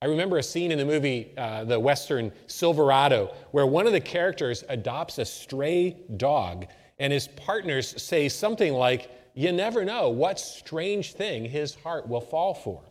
I 0.00 0.06
remember 0.06 0.36
a 0.36 0.42
scene 0.42 0.70
in 0.70 0.78
the 0.78 0.84
movie, 0.84 1.32
uh, 1.36 1.64
the 1.64 1.80
Western 1.80 2.30
Silverado, 2.46 3.34
where 3.50 3.66
one 3.66 3.86
of 3.86 3.92
the 3.92 4.00
characters 4.00 4.62
adopts 4.68 5.18
a 5.18 5.24
stray 5.24 5.96
dog, 6.18 6.66
and 6.98 7.12
his 7.12 7.26
partners 7.26 8.00
say 8.00 8.28
something 8.28 8.74
like, 8.74 9.10
you 9.34 9.52
never 9.52 9.84
know 9.84 10.08
what 10.10 10.38
strange 10.38 11.12
thing 11.12 11.44
his 11.44 11.74
heart 11.74 12.08
will 12.08 12.20
fall 12.20 12.54
for. 12.54 12.82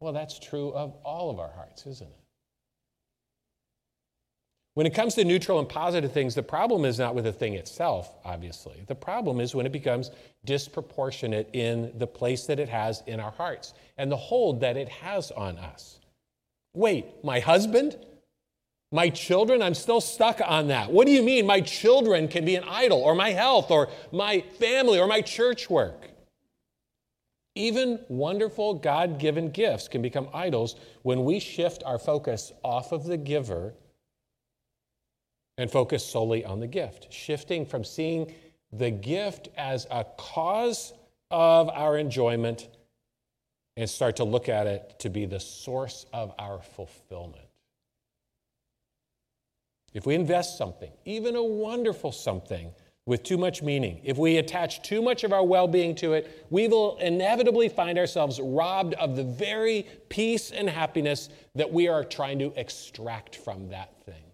Well, 0.00 0.12
that's 0.12 0.38
true 0.38 0.70
of 0.72 0.94
all 1.04 1.30
of 1.30 1.40
our 1.40 1.50
hearts, 1.50 1.86
isn't 1.86 2.06
it? 2.06 2.16
When 4.74 4.86
it 4.86 4.92
comes 4.92 5.14
to 5.14 5.24
neutral 5.24 5.58
and 5.58 5.66
positive 5.66 6.12
things, 6.12 6.34
the 6.34 6.42
problem 6.42 6.84
is 6.84 6.98
not 6.98 7.14
with 7.14 7.24
the 7.24 7.32
thing 7.32 7.54
itself, 7.54 8.12
obviously. 8.26 8.84
The 8.86 8.94
problem 8.94 9.40
is 9.40 9.54
when 9.54 9.64
it 9.64 9.72
becomes 9.72 10.10
disproportionate 10.44 11.48
in 11.54 11.92
the 11.96 12.06
place 12.06 12.44
that 12.44 12.60
it 12.60 12.68
has 12.68 13.02
in 13.06 13.18
our 13.18 13.30
hearts 13.30 13.72
and 13.96 14.12
the 14.12 14.16
hold 14.18 14.60
that 14.60 14.76
it 14.76 14.90
has 14.90 15.30
on 15.30 15.56
us. 15.56 16.00
Wait, 16.74 17.06
my 17.24 17.40
husband? 17.40 17.96
My 18.96 19.10
children, 19.10 19.60
I'm 19.60 19.74
still 19.74 20.00
stuck 20.00 20.40
on 20.42 20.68
that. 20.68 20.90
What 20.90 21.06
do 21.06 21.12
you 21.12 21.22
mean 21.22 21.44
my 21.44 21.60
children 21.60 22.28
can 22.28 22.46
be 22.46 22.56
an 22.56 22.64
idol, 22.66 23.02
or 23.02 23.14
my 23.14 23.28
health, 23.28 23.70
or 23.70 23.90
my 24.10 24.40
family, 24.58 24.98
or 24.98 25.06
my 25.06 25.20
church 25.20 25.68
work? 25.68 26.08
Even 27.54 28.00
wonderful 28.08 28.72
God 28.72 29.18
given 29.18 29.50
gifts 29.50 29.86
can 29.86 30.00
become 30.00 30.30
idols 30.32 30.76
when 31.02 31.26
we 31.26 31.40
shift 31.40 31.82
our 31.84 31.98
focus 31.98 32.52
off 32.64 32.90
of 32.90 33.04
the 33.04 33.18
giver 33.18 33.74
and 35.58 35.70
focus 35.70 36.02
solely 36.02 36.42
on 36.46 36.60
the 36.60 36.66
gift, 36.66 37.12
shifting 37.12 37.66
from 37.66 37.84
seeing 37.84 38.34
the 38.72 38.90
gift 38.90 39.50
as 39.58 39.86
a 39.90 40.06
cause 40.16 40.94
of 41.30 41.68
our 41.68 41.98
enjoyment 41.98 42.68
and 43.76 43.90
start 43.90 44.16
to 44.16 44.24
look 44.24 44.48
at 44.48 44.66
it 44.66 44.98
to 45.00 45.10
be 45.10 45.26
the 45.26 45.40
source 45.40 46.06
of 46.14 46.32
our 46.38 46.62
fulfillment. 46.62 47.45
If 49.96 50.04
we 50.04 50.14
invest 50.14 50.58
something, 50.58 50.92
even 51.06 51.36
a 51.36 51.42
wonderful 51.42 52.12
something, 52.12 52.70
with 53.06 53.22
too 53.22 53.38
much 53.38 53.62
meaning, 53.62 54.02
if 54.04 54.18
we 54.18 54.36
attach 54.36 54.82
too 54.82 55.00
much 55.00 55.24
of 55.24 55.32
our 55.32 55.42
well 55.42 55.66
being 55.66 55.94
to 55.94 56.12
it, 56.12 56.44
we 56.50 56.68
will 56.68 56.98
inevitably 56.98 57.70
find 57.70 57.98
ourselves 57.98 58.38
robbed 58.38 58.92
of 58.94 59.16
the 59.16 59.24
very 59.24 59.86
peace 60.10 60.50
and 60.50 60.68
happiness 60.68 61.30
that 61.54 61.72
we 61.72 61.88
are 61.88 62.04
trying 62.04 62.38
to 62.40 62.52
extract 62.56 63.36
from 63.36 63.70
that 63.70 63.98
thing. 64.04 64.24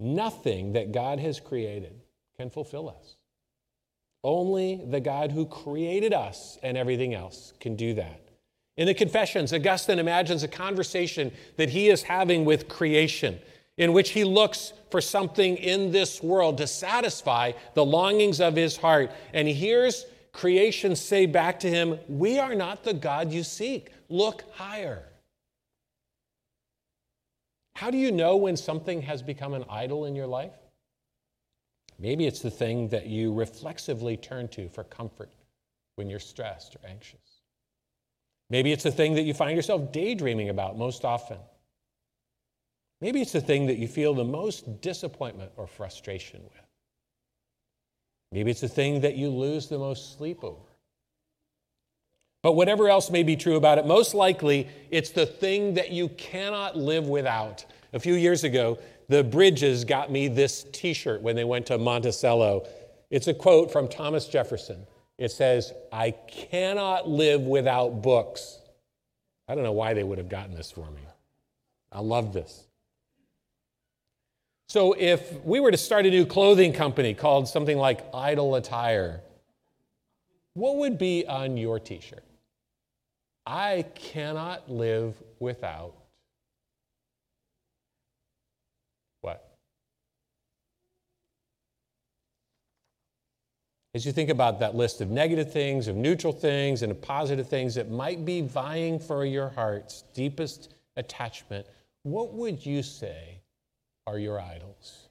Nothing 0.00 0.74
that 0.74 0.92
God 0.92 1.18
has 1.18 1.40
created 1.40 1.98
can 2.36 2.50
fulfill 2.50 2.90
us. 2.90 3.16
Only 4.22 4.82
the 4.86 5.00
God 5.00 5.32
who 5.32 5.46
created 5.46 6.12
us 6.12 6.58
and 6.62 6.76
everything 6.76 7.14
else 7.14 7.54
can 7.58 7.74
do 7.74 7.94
that. 7.94 8.23
In 8.76 8.86
the 8.86 8.94
Confessions, 8.94 9.52
Augustine 9.52 9.98
imagines 9.98 10.42
a 10.42 10.48
conversation 10.48 11.30
that 11.56 11.70
he 11.70 11.88
is 11.88 12.02
having 12.02 12.44
with 12.44 12.68
creation, 12.68 13.38
in 13.76 13.92
which 13.92 14.10
he 14.10 14.24
looks 14.24 14.72
for 14.90 15.00
something 15.00 15.56
in 15.56 15.92
this 15.92 16.22
world 16.22 16.58
to 16.58 16.66
satisfy 16.66 17.52
the 17.74 17.84
longings 17.84 18.40
of 18.40 18.56
his 18.56 18.76
heart. 18.76 19.12
And 19.32 19.46
he 19.46 19.54
hears 19.54 20.06
creation 20.32 20.96
say 20.96 21.26
back 21.26 21.60
to 21.60 21.70
him, 21.70 21.98
We 22.08 22.38
are 22.38 22.54
not 22.54 22.82
the 22.82 22.94
God 22.94 23.32
you 23.32 23.44
seek. 23.44 23.92
Look 24.08 24.44
higher. 24.54 25.04
How 27.76 27.90
do 27.90 27.98
you 27.98 28.12
know 28.12 28.36
when 28.36 28.56
something 28.56 29.02
has 29.02 29.22
become 29.22 29.54
an 29.54 29.64
idol 29.68 30.04
in 30.04 30.14
your 30.14 30.26
life? 30.26 30.52
Maybe 31.98 32.26
it's 32.26 32.40
the 32.40 32.50
thing 32.50 32.88
that 32.88 33.06
you 33.06 33.32
reflexively 33.32 34.16
turn 34.16 34.48
to 34.48 34.68
for 34.68 34.84
comfort 34.84 35.30
when 35.96 36.10
you're 36.10 36.20
stressed 36.20 36.76
or 36.76 36.88
anxious. 36.88 37.23
Maybe 38.50 38.72
it's 38.72 38.82
the 38.82 38.90
thing 38.90 39.14
that 39.14 39.22
you 39.22 39.34
find 39.34 39.56
yourself 39.56 39.92
daydreaming 39.92 40.48
about 40.48 40.76
most 40.76 41.04
often. 41.04 41.38
Maybe 43.00 43.20
it's 43.20 43.32
the 43.32 43.40
thing 43.40 43.66
that 43.66 43.78
you 43.78 43.88
feel 43.88 44.14
the 44.14 44.24
most 44.24 44.80
disappointment 44.80 45.52
or 45.56 45.66
frustration 45.66 46.42
with. 46.42 46.52
Maybe 48.32 48.50
it's 48.50 48.60
the 48.60 48.68
thing 48.68 49.00
that 49.02 49.16
you 49.16 49.28
lose 49.28 49.68
the 49.68 49.78
most 49.78 50.16
sleep 50.16 50.42
over. 50.42 50.74
But 52.42 52.52
whatever 52.52 52.88
else 52.88 53.10
may 53.10 53.22
be 53.22 53.36
true 53.36 53.56
about 53.56 53.78
it, 53.78 53.86
most 53.86 54.12
likely 54.12 54.68
it's 54.90 55.10
the 55.10 55.24
thing 55.24 55.74
that 55.74 55.92
you 55.92 56.10
cannot 56.10 56.76
live 56.76 57.08
without. 57.08 57.64
A 57.94 58.00
few 58.00 58.14
years 58.14 58.44
ago, 58.44 58.78
the 59.08 59.24
Bridges 59.24 59.84
got 59.84 60.10
me 60.10 60.28
this 60.28 60.66
t 60.72 60.92
shirt 60.92 61.22
when 61.22 61.36
they 61.36 61.44
went 61.44 61.66
to 61.66 61.78
Monticello. 61.78 62.66
It's 63.10 63.28
a 63.28 63.34
quote 63.34 63.72
from 63.72 63.88
Thomas 63.88 64.26
Jefferson. 64.26 64.86
It 65.18 65.30
says, 65.30 65.72
I 65.92 66.10
cannot 66.10 67.08
live 67.08 67.42
without 67.42 68.02
books. 68.02 68.58
I 69.46 69.54
don't 69.54 69.64
know 69.64 69.72
why 69.72 69.94
they 69.94 70.02
would 70.02 70.18
have 70.18 70.28
gotten 70.28 70.54
this 70.54 70.70
for 70.70 70.90
me. 70.90 71.02
I 71.92 72.00
love 72.00 72.32
this. 72.32 72.66
So, 74.68 74.94
if 74.98 75.44
we 75.44 75.60
were 75.60 75.70
to 75.70 75.76
start 75.76 76.06
a 76.06 76.10
new 76.10 76.26
clothing 76.26 76.72
company 76.72 77.14
called 77.14 77.46
something 77.46 77.76
like 77.78 78.04
Idle 78.12 78.56
Attire, 78.56 79.20
what 80.54 80.76
would 80.76 80.98
be 80.98 81.26
on 81.26 81.56
your 81.56 81.78
t 81.78 82.00
shirt? 82.00 82.24
I 83.46 83.84
cannot 83.94 84.70
live 84.70 85.22
without 85.38 85.94
what? 89.20 89.54
As 93.94 94.04
you 94.04 94.12
think 94.12 94.28
about 94.28 94.58
that 94.58 94.74
list 94.74 95.00
of 95.00 95.10
negative 95.10 95.52
things, 95.52 95.86
of 95.86 95.94
neutral 95.94 96.32
things, 96.32 96.82
and 96.82 96.90
of 96.90 97.00
positive 97.00 97.48
things 97.48 97.76
that 97.76 97.90
might 97.90 98.24
be 98.24 98.40
vying 98.40 98.98
for 98.98 99.24
your 99.24 99.48
heart's 99.50 100.02
deepest 100.14 100.74
attachment, 100.96 101.66
what 102.02 102.34
would 102.34 102.66
you 102.66 102.82
say 102.82 103.40
are 104.06 104.18
your 104.18 104.40
idols? 104.40 105.08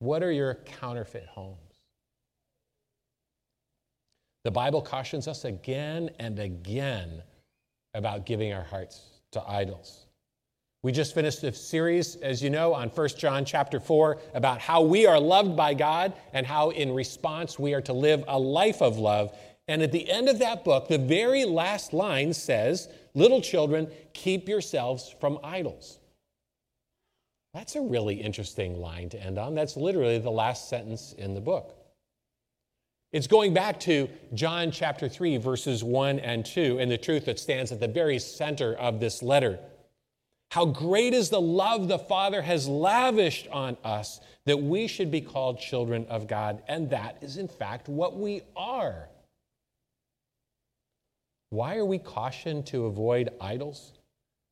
What 0.00 0.22
are 0.22 0.30
your 0.30 0.54
counterfeit 0.54 1.26
homes? 1.26 1.56
The 4.44 4.50
Bible 4.50 4.82
cautions 4.82 5.26
us 5.26 5.44
again 5.44 6.10
and 6.18 6.38
again 6.38 7.22
about 7.94 8.26
giving 8.26 8.52
our 8.52 8.64
hearts 8.64 9.00
to 9.32 9.42
idols. 9.48 10.06
We 10.82 10.90
just 10.90 11.14
finished 11.14 11.44
a 11.44 11.52
series, 11.52 12.16
as 12.16 12.42
you 12.42 12.50
know, 12.50 12.74
on 12.74 12.88
1 12.88 13.08
John 13.10 13.44
chapter 13.44 13.78
4 13.78 14.18
about 14.34 14.60
how 14.60 14.82
we 14.82 15.06
are 15.06 15.20
loved 15.20 15.56
by 15.56 15.74
God 15.74 16.12
and 16.32 16.44
how 16.44 16.70
in 16.70 16.92
response 16.92 17.56
we 17.56 17.72
are 17.72 17.80
to 17.82 17.92
live 17.92 18.24
a 18.26 18.36
life 18.36 18.82
of 18.82 18.98
love. 18.98 19.32
And 19.68 19.80
at 19.80 19.92
the 19.92 20.10
end 20.10 20.28
of 20.28 20.40
that 20.40 20.64
book, 20.64 20.88
the 20.88 20.98
very 20.98 21.44
last 21.44 21.92
line 21.92 22.34
says, 22.34 22.88
Little 23.14 23.40
children, 23.40 23.88
keep 24.12 24.48
yourselves 24.48 25.14
from 25.20 25.38
idols. 25.44 26.00
That's 27.54 27.76
a 27.76 27.80
really 27.80 28.16
interesting 28.16 28.80
line 28.80 29.08
to 29.10 29.22
end 29.22 29.38
on. 29.38 29.54
That's 29.54 29.76
literally 29.76 30.18
the 30.18 30.30
last 30.30 30.68
sentence 30.68 31.12
in 31.12 31.34
the 31.34 31.40
book. 31.40 31.76
It's 33.12 33.26
going 33.26 33.52
back 33.54 33.78
to 33.80 34.08
John 34.34 34.70
chapter 34.72 35.08
3, 35.08 35.36
verses 35.36 35.84
1 35.84 36.18
and 36.18 36.44
2, 36.44 36.78
and 36.80 36.90
the 36.90 36.96
truth 36.96 37.26
that 37.26 37.38
stands 37.38 37.70
at 37.70 37.78
the 37.78 37.86
very 37.86 38.18
center 38.18 38.74
of 38.74 38.98
this 38.98 39.22
letter. 39.22 39.60
How 40.52 40.66
great 40.66 41.14
is 41.14 41.30
the 41.30 41.40
love 41.40 41.88
the 41.88 41.98
Father 41.98 42.42
has 42.42 42.68
lavished 42.68 43.48
on 43.48 43.78
us 43.82 44.20
that 44.44 44.62
we 44.62 44.86
should 44.86 45.10
be 45.10 45.22
called 45.22 45.58
children 45.58 46.04
of 46.10 46.26
God, 46.26 46.62
and 46.68 46.90
that 46.90 47.16
is 47.22 47.38
in 47.38 47.48
fact 47.48 47.88
what 47.88 48.18
we 48.18 48.42
are. 48.54 49.08
Why 51.48 51.76
are 51.76 51.86
we 51.86 51.98
cautioned 51.98 52.66
to 52.66 52.84
avoid 52.84 53.30
idols? 53.40 53.94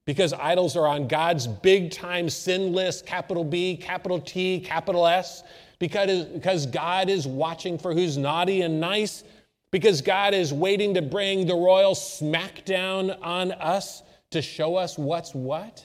Because 0.06 0.32
idols 0.32 0.74
are 0.74 0.86
on 0.86 1.06
God's 1.06 1.46
big 1.46 1.90
time 1.90 2.30
sin 2.30 2.72
list, 2.72 3.04
capital 3.04 3.44
B, 3.44 3.76
capital 3.76 4.20
T, 4.20 4.58
capital 4.58 5.06
S 5.06 5.42
because, 5.78 6.24
because 6.24 6.64
God 6.64 7.10
is 7.10 7.26
watching 7.26 7.76
for 7.76 7.92
who's 7.92 8.16
naughty 8.16 8.62
and 8.62 8.80
nice, 8.80 9.22
because 9.70 10.00
God 10.00 10.32
is 10.32 10.50
waiting 10.50 10.94
to 10.94 11.02
bring 11.02 11.46
the 11.46 11.54
royal 11.54 11.94
smackdown 11.94 13.18
on 13.20 13.52
us 13.52 14.02
to 14.30 14.40
show 14.40 14.76
us 14.76 14.96
what's 14.96 15.34
what? 15.34 15.84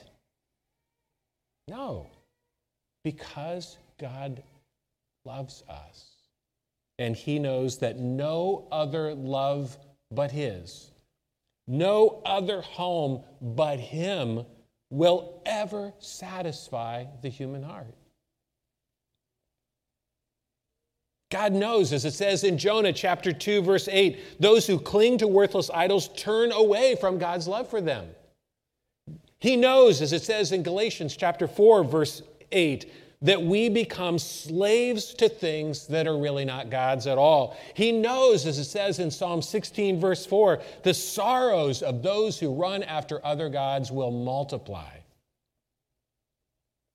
No, 1.68 2.06
because 3.02 3.78
God 3.98 4.42
loves 5.24 5.64
us. 5.68 6.06
And 6.98 7.14
He 7.16 7.38
knows 7.38 7.78
that 7.78 7.98
no 7.98 8.66
other 8.70 9.14
love 9.14 9.76
but 10.10 10.30
His, 10.30 10.90
no 11.66 12.22
other 12.24 12.60
home 12.62 13.22
but 13.42 13.78
Him 13.78 14.44
will 14.90 15.42
ever 15.44 15.92
satisfy 15.98 17.04
the 17.22 17.28
human 17.28 17.62
heart. 17.62 17.94
God 21.30 21.52
knows, 21.52 21.92
as 21.92 22.04
it 22.04 22.12
says 22.12 22.44
in 22.44 22.56
Jonah 22.56 22.92
chapter 22.92 23.32
2, 23.32 23.62
verse 23.62 23.88
8, 23.90 24.40
those 24.40 24.64
who 24.64 24.78
cling 24.78 25.18
to 25.18 25.26
worthless 25.26 25.70
idols 25.74 26.08
turn 26.16 26.52
away 26.52 26.94
from 26.94 27.18
God's 27.18 27.48
love 27.48 27.68
for 27.68 27.80
them. 27.80 28.06
He 29.38 29.56
knows, 29.56 30.00
as 30.00 30.12
it 30.12 30.22
says 30.22 30.52
in 30.52 30.62
Galatians 30.62 31.16
chapter 31.16 31.46
4, 31.46 31.84
verse 31.84 32.22
8, 32.52 32.90
that 33.22 33.42
we 33.42 33.68
become 33.68 34.18
slaves 34.18 35.14
to 35.14 35.28
things 35.28 35.86
that 35.86 36.06
are 36.06 36.18
really 36.18 36.44
not 36.44 36.70
God's 36.70 37.06
at 37.06 37.18
all. 37.18 37.56
He 37.74 37.92
knows, 37.92 38.46
as 38.46 38.58
it 38.58 38.64
says 38.64 38.98
in 38.98 39.10
Psalm 39.10 39.42
16, 39.42 40.00
verse 40.00 40.26
4, 40.26 40.60
the 40.82 40.94
sorrows 40.94 41.82
of 41.82 42.02
those 42.02 42.38
who 42.38 42.54
run 42.54 42.82
after 42.82 43.24
other 43.24 43.48
gods 43.48 43.90
will 43.90 44.10
multiply. 44.10 44.90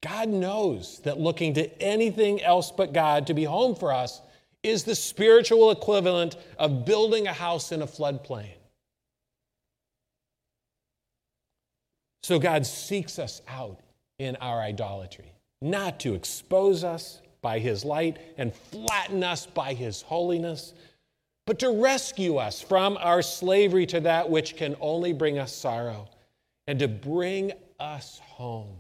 God 0.02 0.30
knows 0.30 1.00
that 1.04 1.20
looking 1.20 1.54
to 1.56 1.82
anything 1.82 2.42
else 2.42 2.72
but 2.72 2.94
God 2.94 3.28
to 3.28 3.34
be 3.34 3.44
home 3.44 3.76
for 3.76 3.92
us 3.92 4.22
is 4.64 4.84
the 4.84 4.96
spiritual 4.96 5.72
equivalent 5.72 6.38
of 6.58 6.86
building 6.86 7.28
a 7.28 7.34
house 7.34 7.72
in 7.72 7.82
a 7.82 7.88
floodplain. 7.88 8.54
So 12.24 12.40
God 12.40 12.66
seeks 12.66 13.20
us 13.20 13.42
out 13.48 13.80
in 14.20 14.36
our 14.38 14.62
idolatry, 14.62 15.34
not 15.62 16.00
to 16.02 16.14
expose 16.14 16.84
us 16.84 17.22
by 17.42 17.60
his 17.60 17.84
light 17.84 18.18
and 18.38 18.54
flatten 18.54 19.24
us 19.24 19.46
by 19.46 19.74
his 19.74 20.04
holiness, 20.04 20.74
but 21.48 21.60
to 21.60 21.82
rescue 21.82 22.38
us 22.38 22.62
from 22.62 22.98
our 23.02 23.22
slavery 23.22 23.86
to 23.88 24.00
that 24.02 24.30
which 24.30 24.56
can 24.56 24.76
only 24.80 25.14
bring 25.14 25.40
us 25.40 25.54
sorrow 25.54 26.08
and 26.68 26.78
to 26.80 26.88
bring 26.88 27.52
us 27.80 28.22
home 28.24 28.78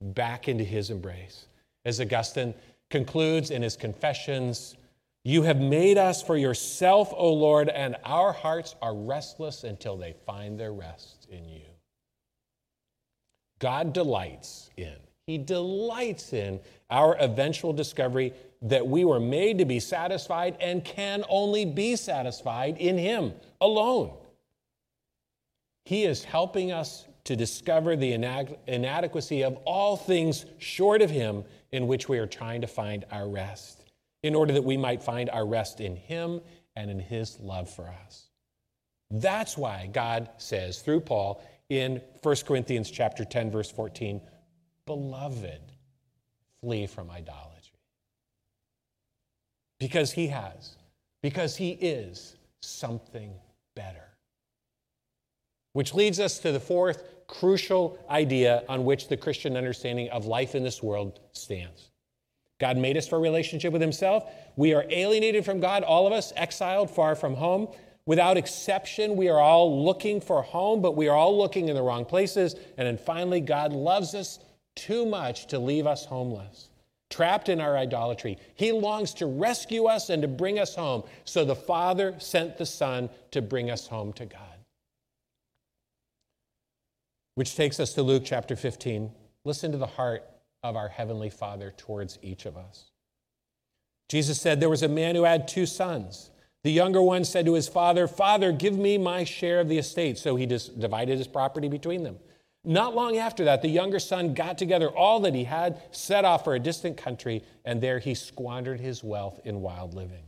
back 0.00 0.48
into 0.48 0.64
his 0.64 0.90
embrace. 0.90 1.46
As 1.84 2.00
Augustine 2.00 2.54
concludes 2.90 3.50
in 3.50 3.62
his 3.62 3.76
Confessions, 3.76 4.76
you 5.24 5.42
have 5.42 5.60
made 5.60 5.98
us 5.98 6.22
for 6.22 6.36
yourself, 6.36 7.12
O 7.14 7.32
Lord, 7.32 7.68
and 7.68 7.96
our 8.04 8.32
hearts 8.32 8.74
are 8.80 8.94
restless 8.94 9.64
until 9.64 9.96
they 9.96 10.14
find 10.26 10.58
their 10.58 10.72
rest 10.72 11.28
in 11.30 11.48
you. 11.48 11.71
God 13.62 13.92
delights 13.92 14.70
in, 14.76 14.96
He 15.28 15.38
delights 15.38 16.32
in 16.32 16.58
our 16.90 17.16
eventual 17.20 17.72
discovery 17.72 18.34
that 18.60 18.84
we 18.84 19.04
were 19.04 19.20
made 19.20 19.58
to 19.58 19.64
be 19.64 19.78
satisfied 19.78 20.56
and 20.60 20.84
can 20.84 21.24
only 21.28 21.64
be 21.64 21.94
satisfied 21.94 22.76
in 22.78 22.98
Him 22.98 23.32
alone. 23.60 24.14
He 25.84 26.02
is 26.02 26.24
helping 26.24 26.72
us 26.72 27.06
to 27.22 27.36
discover 27.36 27.94
the 27.94 28.12
inadequacy 28.66 29.42
of 29.42 29.54
all 29.64 29.96
things 29.96 30.44
short 30.58 31.00
of 31.00 31.10
Him 31.10 31.44
in 31.70 31.86
which 31.86 32.08
we 32.08 32.18
are 32.18 32.26
trying 32.26 32.62
to 32.62 32.66
find 32.66 33.04
our 33.12 33.28
rest, 33.28 33.84
in 34.24 34.34
order 34.34 34.52
that 34.54 34.64
we 34.64 34.76
might 34.76 35.04
find 35.04 35.30
our 35.30 35.46
rest 35.46 35.80
in 35.80 35.94
Him 35.94 36.40
and 36.74 36.90
in 36.90 36.98
His 36.98 37.38
love 37.38 37.70
for 37.70 37.94
us. 38.04 38.28
That's 39.12 39.56
why 39.56 39.88
God 39.92 40.30
says 40.38 40.80
through 40.80 41.02
Paul 41.02 41.40
in 41.78 42.02
1 42.22 42.36
Corinthians 42.46 42.90
chapter 42.90 43.24
10 43.24 43.50
verse 43.50 43.70
14, 43.70 44.20
"Beloved, 44.86 45.60
flee 46.60 46.86
from 46.86 47.10
idolatry." 47.10 47.78
Because 49.78 50.12
he 50.12 50.28
has, 50.28 50.76
because 51.22 51.56
he 51.56 51.70
is 51.72 52.36
something 52.60 53.40
better. 53.74 54.16
Which 55.72 55.94
leads 55.94 56.20
us 56.20 56.38
to 56.40 56.52
the 56.52 56.60
fourth 56.60 57.26
crucial 57.26 57.98
idea 58.10 58.62
on 58.68 58.84
which 58.84 59.08
the 59.08 59.16
Christian 59.16 59.56
understanding 59.56 60.10
of 60.10 60.26
life 60.26 60.54
in 60.54 60.62
this 60.62 60.82
world 60.82 61.20
stands. 61.32 61.90
God 62.60 62.76
made 62.76 62.96
us 62.96 63.08
for 63.08 63.16
a 63.16 63.20
relationship 63.20 63.72
with 63.72 63.82
Himself. 63.82 64.30
We 64.54 64.74
are 64.74 64.84
alienated 64.88 65.44
from 65.44 65.58
God, 65.58 65.82
all 65.82 66.06
of 66.06 66.12
us, 66.12 66.32
exiled 66.36 66.90
far 66.90 67.16
from 67.16 67.34
home. 67.34 67.68
Without 68.06 68.36
exception, 68.36 69.16
we 69.16 69.28
are 69.28 69.38
all 69.38 69.84
looking 69.84 70.20
for 70.20 70.42
home, 70.42 70.82
but 70.82 70.96
we 70.96 71.08
are 71.08 71.16
all 71.16 71.38
looking 71.38 71.68
in 71.68 71.76
the 71.76 71.82
wrong 71.82 72.04
places. 72.04 72.56
And 72.76 72.86
then 72.86 72.98
finally, 72.98 73.40
God 73.40 73.72
loves 73.72 74.14
us 74.14 74.40
too 74.74 75.06
much 75.06 75.46
to 75.48 75.58
leave 75.58 75.86
us 75.86 76.04
homeless, 76.04 76.68
trapped 77.10 77.48
in 77.48 77.60
our 77.60 77.76
idolatry. 77.76 78.38
He 78.54 78.72
longs 78.72 79.14
to 79.14 79.26
rescue 79.26 79.84
us 79.84 80.10
and 80.10 80.22
to 80.22 80.28
bring 80.28 80.58
us 80.58 80.74
home. 80.74 81.04
So 81.24 81.44
the 81.44 81.54
Father 81.54 82.14
sent 82.18 82.58
the 82.58 82.66
Son 82.66 83.08
to 83.30 83.40
bring 83.40 83.70
us 83.70 83.86
home 83.86 84.12
to 84.14 84.26
God. 84.26 84.40
Which 87.36 87.54
takes 87.54 87.78
us 87.78 87.94
to 87.94 88.02
Luke 88.02 88.24
chapter 88.26 88.56
15. 88.56 89.10
Listen 89.44 89.72
to 89.72 89.78
the 89.78 89.86
heart 89.86 90.24
of 90.62 90.76
our 90.76 90.88
Heavenly 90.88 91.30
Father 91.30 91.72
towards 91.76 92.18
each 92.20 92.46
of 92.46 92.56
us. 92.56 92.90
Jesus 94.08 94.40
said, 94.40 94.60
There 94.60 94.68
was 94.68 94.82
a 94.82 94.88
man 94.88 95.14
who 95.14 95.22
had 95.22 95.48
two 95.48 95.66
sons. 95.66 96.30
The 96.64 96.70
younger 96.70 97.02
one 97.02 97.24
said 97.24 97.46
to 97.46 97.54
his 97.54 97.68
father, 97.68 98.06
Father, 98.06 98.52
give 98.52 98.78
me 98.78 98.96
my 98.98 99.24
share 99.24 99.60
of 99.60 99.68
the 99.68 99.78
estate. 99.78 100.18
So 100.18 100.36
he 100.36 100.46
just 100.46 100.78
divided 100.78 101.18
his 101.18 101.26
property 101.26 101.68
between 101.68 102.04
them. 102.04 102.18
Not 102.64 102.94
long 102.94 103.16
after 103.16 103.44
that, 103.46 103.62
the 103.62 103.68
younger 103.68 103.98
son 103.98 104.34
got 104.34 104.56
together 104.56 104.88
all 104.88 105.18
that 105.20 105.34
he 105.34 105.42
had, 105.42 105.82
set 105.90 106.24
off 106.24 106.44
for 106.44 106.54
a 106.54 106.60
distant 106.60 106.96
country, 106.96 107.42
and 107.64 107.80
there 107.80 107.98
he 107.98 108.14
squandered 108.14 108.78
his 108.78 109.02
wealth 109.02 109.40
in 109.44 109.60
wild 109.60 109.94
living. 109.94 110.22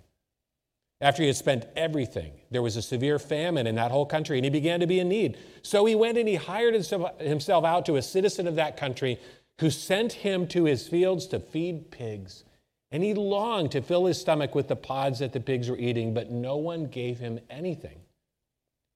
After 1.00 1.22
he 1.22 1.28
had 1.28 1.36
spent 1.36 1.66
everything, 1.76 2.32
there 2.50 2.62
was 2.62 2.76
a 2.76 2.82
severe 2.82 3.20
famine 3.20 3.68
in 3.68 3.76
that 3.76 3.92
whole 3.92 4.06
country, 4.06 4.38
and 4.38 4.44
he 4.44 4.50
began 4.50 4.80
to 4.80 4.86
be 4.86 4.98
in 4.98 5.08
need. 5.08 5.38
So 5.62 5.84
he 5.84 5.94
went 5.94 6.18
and 6.18 6.28
he 6.28 6.34
hired 6.34 6.74
himself 6.74 7.64
out 7.64 7.86
to 7.86 7.96
a 7.96 8.02
citizen 8.02 8.48
of 8.48 8.56
that 8.56 8.76
country 8.76 9.20
who 9.60 9.70
sent 9.70 10.12
him 10.12 10.48
to 10.48 10.64
his 10.64 10.88
fields 10.88 11.28
to 11.28 11.38
feed 11.38 11.92
pigs. 11.92 12.42
And 12.94 13.02
he 13.02 13.12
longed 13.12 13.72
to 13.72 13.82
fill 13.82 14.06
his 14.06 14.20
stomach 14.20 14.54
with 14.54 14.68
the 14.68 14.76
pods 14.76 15.18
that 15.18 15.32
the 15.32 15.40
pigs 15.40 15.68
were 15.68 15.76
eating, 15.76 16.14
but 16.14 16.30
no 16.30 16.58
one 16.58 16.86
gave 16.86 17.18
him 17.18 17.40
anything. 17.50 17.98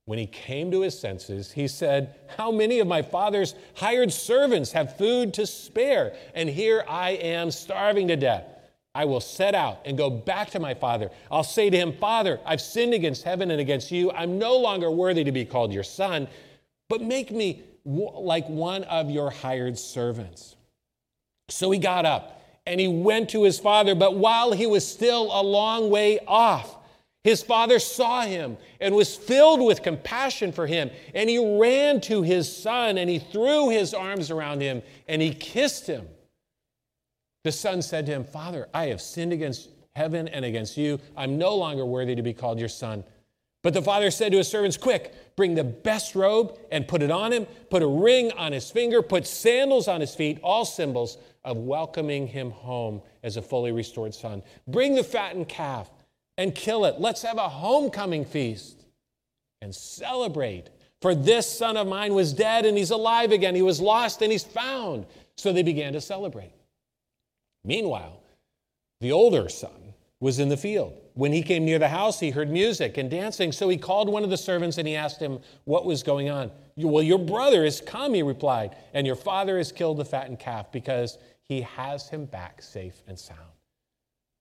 When 0.05 0.21
he 0.21 0.27
came 0.27 0.71
to 0.71 0.83
his 0.83 0.97
senses, 0.97 1.51
he 1.51 1.67
said, 1.67 2.15
How 2.37 2.53
many 2.53 2.79
of 2.79 2.87
my 2.87 3.03
father's 3.03 3.57
hired 3.75 4.13
servants 4.13 4.71
have 4.71 4.97
food 4.97 5.35
to 5.35 5.49
spare? 5.49 6.15
And 6.37 6.49
here 6.49 6.85
I 6.89 7.11
am 7.11 7.51
starving 7.51 8.07
to 8.07 8.15
death. 8.15 8.45
I 8.95 9.05
will 9.05 9.19
set 9.19 9.57
out 9.57 9.81
and 9.85 9.99
go 9.99 10.11
back 10.11 10.51
to 10.51 10.61
my 10.61 10.75
father. 10.75 11.11
I'll 11.29 11.43
say 11.43 11.69
to 11.69 11.77
him, 11.77 11.93
Father, 11.93 12.39
I've 12.47 12.61
sinned 12.61 12.95
against 12.95 13.25
heaven 13.25 13.51
and 13.51 13.61
against 13.61 13.91
you. 13.91 14.13
I'm 14.13 14.39
no 14.39 14.59
longer 14.59 14.93
worthy 14.93 15.25
to 15.25 15.33
be 15.33 15.45
called 15.45 15.73
your 15.73 15.83
son, 15.83 16.29
but 16.89 17.03
make 17.03 17.33
me 17.33 17.65
like 17.85 18.49
one 18.49 18.85
of 18.85 19.11
your 19.11 19.31
hired 19.31 19.77
servants. 19.77 20.55
So 21.49 21.73
he 21.73 21.81
got 21.81 22.07
up 22.07 22.38
and 22.68 22.78
he 22.78 22.87
went 22.87 23.31
to 23.31 23.44
his 23.44 23.59
father, 23.59 23.94
but 23.94 24.16
while 24.16 24.52
he 24.52 24.66
was 24.66 24.87
still 24.87 25.31
a 25.33 25.42
long 25.42 25.88
way 25.88 26.18
off, 26.28 26.76
his 27.24 27.42
father 27.42 27.78
saw 27.78 28.22
him 28.22 28.59
and 28.81 28.94
was 28.94 29.16
filled 29.16 29.61
with 29.61 29.83
compassion 29.83 30.52
for 30.52 30.66
him. 30.66 30.90
And 31.14 31.28
he 31.28 31.59
ran 31.59 32.00
to 32.02 32.22
his 32.22 32.54
son 32.54 32.98
and 32.98 33.09
he 33.09 33.18
threw 33.18 33.70
his 33.70 33.94
arms 33.94 34.31
around 34.31 34.61
him 34.61 34.83
and 35.09 35.20
he 35.20 35.33
kissed 35.33 35.87
him. 35.87 36.07
The 37.44 37.52
son 37.52 37.83
said 37.83 38.07
to 38.07 38.12
him, 38.12 38.24
Father, 38.24 38.68
I 38.74 38.87
have 38.87 39.00
sinned 39.00 39.33
against 39.33 39.70
heaven 39.96 40.28
and 40.28 40.44
against 40.44 40.76
you. 40.76 41.00
I'm 41.16 41.38
no 41.38 41.57
longer 41.57 41.87
worthy 41.87 42.14
to 42.14 42.22
be 42.22 42.35
called 42.35 42.59
your 42.59 42.68
son. 42.68 43.02
But 43.62 43.74
the 43.74 43.83
father 43.83 44.11
said 44.11 44.31
to 44.33 44.38
his 44.38 44.48
servants, 44.48 44.76
Quick, 44.76 45.37
bring 45.37 45.54
the 45.54 45.64
best 45.64 46.14
robe 46.14 46.59
and 46.70 46.87
put 46.87 47.02
it 47.02 47.11
on 47.11 47.33
him, 47.33 47.46
put 47.70 47.83
a 47.83 47.87
ring 47.87 48.31
on 48.33 48.52
his 48.52 48.70
finger, 48.70 49.02
put 49.02 49.26
sandals 49.26 49.88
on 49.88 50.00
his 50.00 50.14
feet, 50.14 50.38
all 50.42 50.64
symbols 50.64 51.18
of 51.49 51.57
welcoming 51.57 52.27
him 52.27 52.51
home 52.51 53.01
as 53.23 53.39
a 53.39 53.43
fully 53.43 53.73
restored 53.73 54.15
son. 54.15 54.43
Bring 54.67 54.95
the 54.95 55.03
fattened 55.03 55.49
calf 55.49 55.91
and 56.37 56.55
kill 56.55 56.85
it. 56.85 57.01
Let's 57.01 57.23
have 57.23 57.39
a 57.39 57.49
homecoming 57.49 58.27
feast 58.27 58.85
and 59.63 59.75
celebrate. 59.75 60.69
For 61.01 61.15
this 61.15 61.51
son 61.51 61.79
of 61.79 61.87
mine 61.87 62.13
was 62.15 62.35
dead 62.35 62.67
and 62.67 62.77
he's 62.77 62.91
alive 62.91 63.33
again. 63.33 63.55
He 63.55 63.63
was 63.63 63.81
lost 63.81 64.21
and 64.21 64.31
he's 64.31 64.45
found. 64.45 65.07
So 65.37 65.53
they 65.53 65.63
began 65.63 65.95
to 65.95 66.03
celebrate. 66.03 66.53
Meanwhile, 67.65 68.21
the 69.01 69.13
older 69.13 69.49
son 69.49 69.95
was 70.21 70.39
in 70.41 70.51
the 70.51 70.57
field. 70.57 70.93
When 71.15 71.33
he 71.33 71.43
came 71.43 71.65
near 71.65 71.79
the 71.79 71.89
house, 71.89 72.21
he 72.21 72.31
heard 72.31 72.51
music 72.51 72.99
and 72.99 73.11
dancing. 73.11 73.53
So 73.53 73.69
he 73.69 73.77
called 73.77 74.09
one 74.09 74.23
of 74.23 74.31
the 74.31 74.37
servants 74.37 74.79
and 74.79 74.87
he 74.87 74.97
asked 74.97 75.21
him 75.21 75.41
what 75.65 75.87
was 75.87 76.03
going 76.03 76.29
on. 76.29 76.51
Well, 76.77 77.03
your 77.03 77.19
brother 77.19 77.65
is 77.65 77.81
come, 77.81 78.15
he 78.15 78.23
replied, 78.23 78.77
and 78.95 79.07
your 79.07 79.17
father 79.17 79.59
has 79.59 79.73
killed 79.73 79.97
the 79.97 80.05
fattened 80.05 80.39
calf 80.39 80.71
because 80.71 81.19
he 81.49 81.63
has 81.63 82.09
him 82.09 82.27
back 82.27 82.63
safe 82.63 83.03
and 83.07 83.19
sound. 83.19 83.41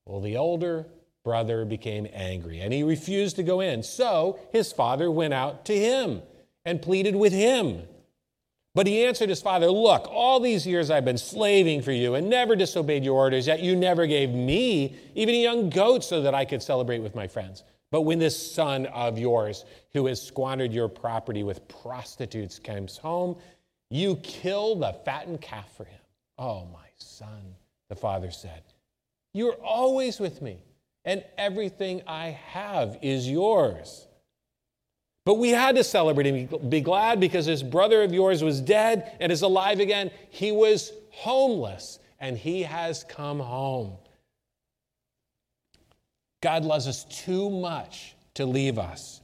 Well, 0.05 0.21
the 0.21 0.37
older 0.37 0.85
brother 1.23 1.65
became 1.65 2.07
angry 2.13 2.59
and 2.59 2.71
he 2.71 2.83
refused 2.83 3.35
to 3.37 3.43
go 3.43 3.59
in. 3.59 3.83
So 3.83 4.39
his 4.51 4.71
father 4.71 5.09
went 5.11 5.33
out 5.33 5.65
to 5.65 5.77
him 5.77 6.21
and 6.63 6.81
pleaded 6.81 7.15
with 7.15 7.33
him. 7.33 7.83
But 8.75 8.87
he 8.87 9.03
answered 9.03 9.29
his 9.29 9.41
father, 9.41 9.71
Look, 9.71 10.07
all 10.07 10.39
these 10.39 10.67
years 10.67 10.91
I've 10.91 11.03
been 11.03 11.17
slaving 11.17 11.81
for 11.81 11.91
you 11.91 12.15
and 12.15 12.29
never 12.29 12.55
disobeyed 12.55 13.03
your 13.03 13.15
orders, 13.15 13.47
yet 13.47 13.61
you 13.61 13.75
never 13.75 14.05
gave 14.05 14.29
me 14.29 14.95
even 15.15 15.33
a 15.33 15.41
young 15.41 15.69
goat 15.69 16.03
so 16.03 16.21
that 16.21 16.35
I 16.35 16.45
could 16.45 16.61
celebrate 16.61 16.99
with 16.99 17.15
my 17.15 17.27
friends. 17.27 17.63
But 17.89 18.01
when 18.01 18.19
this 18.19 18.53
son 18.53 18.85
of 18.87 19.17
yours, 19.17 19.65
who 19.93 20.05
has 20.05 20.21
squandered 20.21 20.73
your 20.73 20.89
property 20.89 21.43
with 21.43 21.67
prostitutes, 21.67 22.59
comes 22.59 22.97
home, 22.97 23.37
you 23.89 24.17
kill 24.17 24.75
the 24.75 24.93
fattened 25.05 25.41
calf 25.41 25.69
for 25.75 25.85
him. 25.85 25.99
Oh, 26.37 26.67
my 26.71 26.86
son, 26.97 27.55
the 27.89 27.95
father 27.95 28.31
said, 28.31 28.63
You're 29.33 29.55
always 29.55 30.19
with 30.19 30.41
me, 30.41 30.63
and 31.05 31.23
everything 31.37 32.01
I 32.07 32.29
have 32.29 32.97
is 33.01 33.29
yours. 33.29 34.07
But 35.25 35.35
we 35.35 35.49
had 35.49 35.75
to 35.75 35.83
celebrate 35.83 36.27
and 36.27 36.69
be 36.69 36.79
glad 36.79 37.19
because 37.19 37.45
this 37.45 37.61
brother 37.61 38.01
of 38.01 38.13
yours 38.13 38.41
was 38.41 38.61
dead 38.61 39.17
and 39.19 39.29
is 39.29 39.41
alive 39.41 39.81
again. 39.81 40.09
He 40.29 40.53
was 40.53 40.93
homeless 41.09 41.99
and 42.21 42.37
he 42.37 42.63
has 42.63 43.03
come 43.03 43.39
home. 43.39 43.97
God 46.41 46.63
loves 46.63 46.87
us 46.87 47.03
too 47.05 47.49
much 47.49 48.15
to 48.35 48.45
leave 48.45 48.79
us 48.79 49.19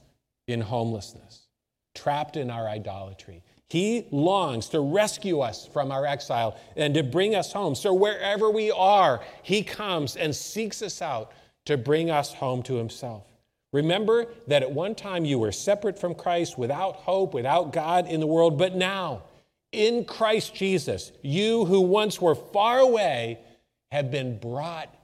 in 0.46 0.60
homelessness, 0.60 1.46
trapped 1.94 2.36
in 2.36 2.50
our 2.50 2.68
idolatry. 2.68 3.42
He 3.68 4.06
longs 4.10 4.68
to 4.68 4.80
rescue 4.80 5.40
us 5.40 5.66
from 5.66 5.90
our 5.90 6.06
exile 6.06 6.58
and 6.76 6.94
to 6.94 7.02
bring 7.02 7.34
us 7.34 7.52
home. 7.52 7.74
So 7.74 7.92
wherever 7.94 8.50
we 8.50 8.70
are, 8.70 9.22
He 9.42 9.62
comes 9.62 10.16
and 10.16 10.34
seeks 10.34 10.82
us 10.82 11.00
out 11.00 11.32
to 11.64 11.76
bring 11.76 12.10
us 12.10 12.34
home 12.34 12.62
to 12.64 12.74
Himself. 12.74 13.24
Remember 13.72 14.26
that 14.46 14.62
at 14.62 14.70
one 14.70 14.94
time 14.94 15.24
you 15.24 15.38
were 15.38 15.50
separate 15.50 15.98
from 15.98 16.14
Christ, 16.14 16.56
without 16.56 16.94
hope, 16.94 17.34
without 17.34 17.72
God 17.72 18.06
in 18.06 18.20
the 18.20 18.26
world, 18.26 18.56
but 18.56 18.76
now, 18.76 19.24
in 19.72 20.04
Christ 20.04 20.54
Jesus, 20.54 21.10
you 21.22 21.64
who 21.64 21.80
once 21.80 22.20
were 22.20 22.36
far 22.36 22.78
away 22.78 23.40
have 23.90 24.12
been 24.12 24.38
brought 24.38 24.94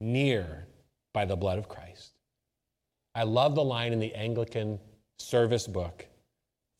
near 0.00 0.66
by 1.12 1.24
the 1.24 1.34
blood 1.34 1.58
of 1.58 1.68
Christ. 1.68 2.12
I 3.16 3.24
love 3.24 3.56
the 3.56 3.64
line 3.64 3.92
in 3.92 3.98
the 3.98 4.14
Anglican 4.14 4.78
service 5.18 5.66
book 5.66 6.06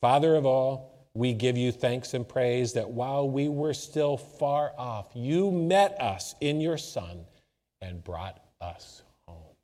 Father 0.01 0.35
of 0.35 0.45
all, 0.45 0.94
we 1.15 1.33
give 1.33 1.57
you 1.57 1.71
thanks 1.71 2.15
and 2.15 2.29
praise 2.29 2.73
that 2.73 2.91
while 2.91 3.29
we 3.29 3.49
were 3.49 3.75
still 3.75 4.17
far 4.17 4.73
off, 4.77 5.09
you 5.15 5.51
met 5.51 6.01
us 6.01 6.35
in 6.41 6.61
your 6.61 6.77
Son 6.77 7.25
and 7.81 8.03
brought 8.03 8.41
us 8.61 9.03
home. 9.29 9.55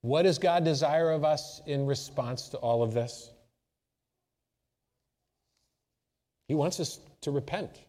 What 0.00 0.22
does 0.22 0.38
God 0.38 0.64
desire 0.64 1.10
of 1.10 1.24
us 1.24 1.60
in 1.66 1.84
response 1.84 2.48
to 2.50 2.56
all 2.58 2.82
of 2.82 2.94
this? 2.94 3.30
He 6.48 6.54
wants 6.54 6.80
us 6.80 7.00
to 7.22 7.30
repent. 7.30 7.82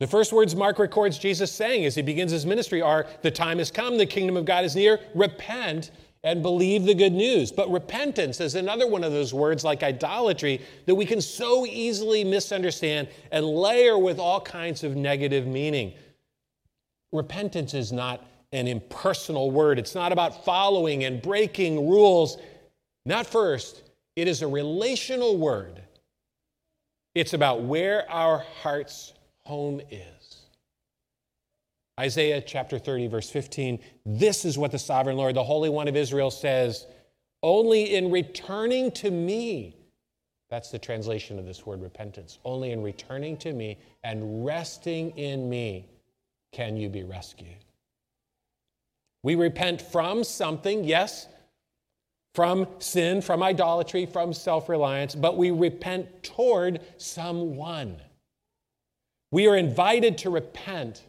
The 0.00 0.06
first 0.06 0.32
words 0.32 0.56
Mark 0.56 0.78
records 0.78 1.18
Jesus 1.18 1.52
saying 1.52 1.84
as 1.84 1.94
he 1.94 2.02
begins 2.02 2.32
his 2.32 2.46
ministry 2.46 2.80
are 2.80 3.06
The 3.22 3.30
time 3.30 3.58
has 3.58 3.70
come, 3.70 3.98
the 3.98 4.06
kingdom 4.06 4.36
of 4.36 4.44
God 4.44 4.64
is 4.64 4.74
near, 4.74 4.98
repent 5.14 5.90
and 6.24 6.42
believe 6.42 6.84
the 6.84 6.94
good 6.94 7.12
news. 7.12 7.50
But 7.50 7.70
repentance 7.70 8.40
is 8.40 8.54
another 8.54 8.86
one 8.86 9.02
of 9.02 9.12
those 9.12 9.34
words 9.34 9.64
like 9.64 9.82
idolatry 9.82 10.60
that 10.86 10.94
we 10.94 11.04
can 11.04 11.20
so 11.20 11.66
easily 11.66 12.22
misunderstand 12.22 13.08
and 13.32 13.44
layer 13.44 13.98
with 13.98 14.18
all 14.18 14.40
kinds 14.40 14.84
of 14.84 14.96
negative 14.96 15.46
meaning. 15.46 15.94
Repentance 17.12 17.74
is 17.74 17.92
not 17.92 18.24
an 18.52 18.68
impersonal 18.68 19.50
word. 19.50 19.78
It's 19.78 19.94
not 19.94 20.12
about 20.12 20.44
following 20.44 21.04
and 21.04 21.20
breaking 21.20 21.88
rules. 21.88 22.38
Not 23.04 23.26
first, 23.26 23.82
it 24.14 24.28
is 24.28 24.42
a 24.42 24.46
relational 24.46 25.36
word. 25.36 25.82
It's 27.14 27.32
about 27.32 27.62
where 27.62 28.10
our 28.10 28.38
heart's 28.62 29.12
home 29.44 29.80
is. 29.90 30.21
Isaiah 32.02 32.40
chapter 32.40 32.80
30, 32.80 33.06
verse 33.06 33.30
15 33.30 33.78
this 34.04 34.44
is 34.44 34.58
what 34.58 34.72
the 34.72 34.78
sovereign 34.78 35.16
Lord, 35.16 35.36
the 35.36 35.44
Holy 35.44 35.68
One 35.70 35.86
of 35.86 35.96
Israel, 35.96 36.30
says 36.30 36.86
Only 37.42 37.94
in 37.94 38.10
returning 38.10 38.90
to 38.92 39.10
me, 39.10 39.76
that's 40.50 40.70
the 40.70 40.80
translation 40.80 41.38
of 41.38 41.46
this 41.46 41.64
word 41.64 41.80
repentance, 41.80 42.40
only 42.44 42.72
in 42.72 42.82
returning 42.82 43.36
to 43.38 43.52
me 43.52 43.78
and 44.02 44.44
resting 44.44 45.10
in 45.16 45.48
me 45.48 45.86
can 46.50 46.76
you 46.76 46.88
be 46.88 47.04
rescued. 47.04 47.64
We 49.22 49.36
repent 49.36 49.80
from 49.80 50.24
something, 50.24 50.82
yes, 50.82 51.28
from 52.34 52.66
sin, 52.80 53.22
from 53.22 53.44
idolatry, 53.44 54.06
from 54.06 54.32
self 54.32 54.68
reliance, 54.68 55.14
but 55.14 55.36
we 55.36 55.52
repent 55.52 56.24
toward 56.24 56.80
someone. 56.96 57.96
We 59.30 59.46
are 59.46 59.56
invited 59.56 60.18
to 60.18 60.30
repent. 60.30 61.04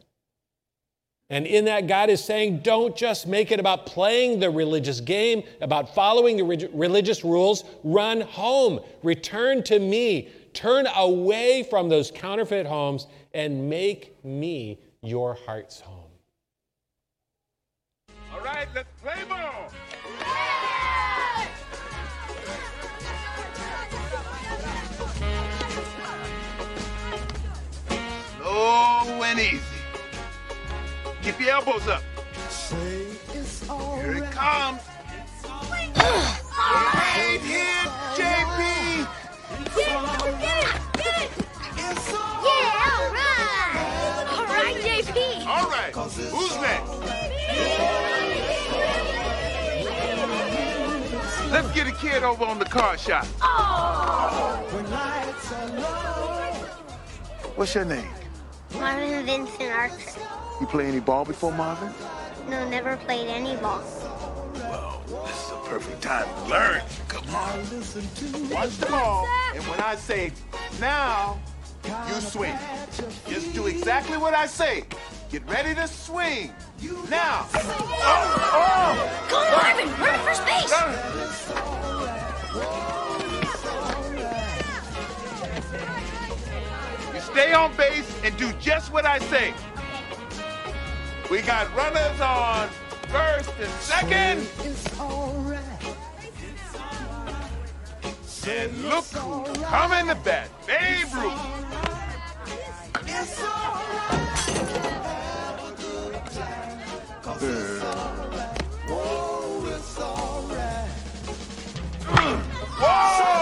And 1.34 1.48
in 1.48 1.66
that, 1.66 1.88
God 1.88 2.10
is 2.10 2.24
saying, 2.24 2.60
don't 2.60 2.96
just 2.96 3.26
make 3.28 3.52
it 3.52 3.60
about 3.60 3.86
playing 3.86 4.40
the 4.40 4.50
religious 4.50 5.00
game, 5.00 5.44
about 5.62 5.96
following 5.96 6.38
the 6.38 6.70
religious 6.74 7.24
rules. 7.24 7.64
Run 7.84 8.22
home. 8.22 8.80
Return 9.02 9.64
to 9.64 9.80
me. 9.80 10.30
Turn 10.54 10.86
away 10.96 11.64
from 11.70 11.90
those 11.90 12.12
counterfeit 12.12 12.68
homes 12.68 13.08
and 13.34 13.70
make 13.70 14.24
me 14.24 14.80
your 15.02 15.38
heart's 15.46 15.80
home 15.80 16.04
right, 18.44 18.68
let's 18.76 18.90
play 19.02 19.24
ball. 19.30 19.72
Slow 28.38 29.24
and 29.24 29.40
easy. 29.40 29.73
Keep 31.24 31.40
your 31.40 31.52
elbows 31.52 31.88
up. 31.88 32.04
Here 34.02 34.18
it 34.18 34.32
comes. 34.32 34.82
Right 35.96 37.40
here, 37.42 37.86
JP. 38.14 38.60
Get 39.74 39.88
get 40.42 40.58
it, 40.60 40.72
get 40.98 41.16
it. 41.24 41.32
Yeah, 42.44 42.76
all 42.84 43.08
right. 43.14 44.28
All 44.34 44.46
right, 44.48 44.76
JP. 44.82 45.48
All 45.48 45.70
right, 45.70 45.94
who's 45.96 46.56
next? 46.60 46.92
Let's 51.54 51.72
get 51.72 51.88
a 51.88 51.94
kid 51.94 52.24
over 52.24 52.44
on 52.44 52.60
the 52.60 52.66
car 52.66 52.98
shop. 52.98 53.26
Oh. 53.42 54.60
What's 57.56 57.74
your 57.76 57.86
name? 57.86 58.10
Marvin 58.74 59.26
Vincent 59.26 59.72
Archer. 59.72 60.43
You 60.60 60.68
play 60.68 60.86
any 60.88 61.00
ball 61.00 61.26
before, 61.26 61.52
Marvin? 61.52 61.92
No, 62.50 62.68
never 62.70 62.98
played 62.98 63.28
any 63.28 63.56
ball. 63.58 63.82
Well, 64.54 65.02
this 65.26 65.46
is 65.46 65.52
a 65.52 65.56
perfect 65.66 66.02
time 66.02 66.26
to 66.26 66.50
learn. 66.50 66.82
Come 67.08 67.28
on. 67.36 67.60
Listen 67.70 68.04
to 68.16 68.38
me. 68.38 68.54
Watch 68.54 68.78
the 68.78 68.86
ball, 68.88 69.28
and 69.54 69.64
when 69.64 69.80
I 69.80 69.96
say 69.96 70.32
now, 70.80 71.40
you 72.08 72.14
swing. 72.16 72.56
Just 73.28 73.54
do 73.54 73.68
exactly 73.68 74.18
what 74.18 74.34
I 74.34 74.46
say. 74.46 74.84
Get 75.30 75.48
ready 75.50 75.74
to 75.76 75.88
swing. 75.88 76.54
Now. 77.10 77.48
Oh, 77.56 77.70
oh. 78.54 78.96
Go, 79.30 79.40
Marvin! 79.58 79.90
Run 80.00 80.20
base! 80.46 80.72
oh. 80.76 81.24
You 87.14 87.22
stay 87.22 87.54
on 87.54 87.76
base 87.76 88.20
and 88.24 88.38
do 88.38 88.52
just 88.54 88.92
what 88.94 89.06
I 89.06 89.20
say. 89.20 89.54
We 91.32 91.42
got 91.42 91.74
runners 91.76 92.20
on 92.22 92.68
first 93.08 93.52
and 93.60 93.72
second. 93.82 94.48
And 98.46 98.84
look 98.84 99.06
who's 99.06 99.58
coming 99.66 100.08
to 100.08 100.16
bat. 100.16 100.50
Babe 100.68 101.14
Ruth. 101.14 101.34
Whoa! 112.80 113.34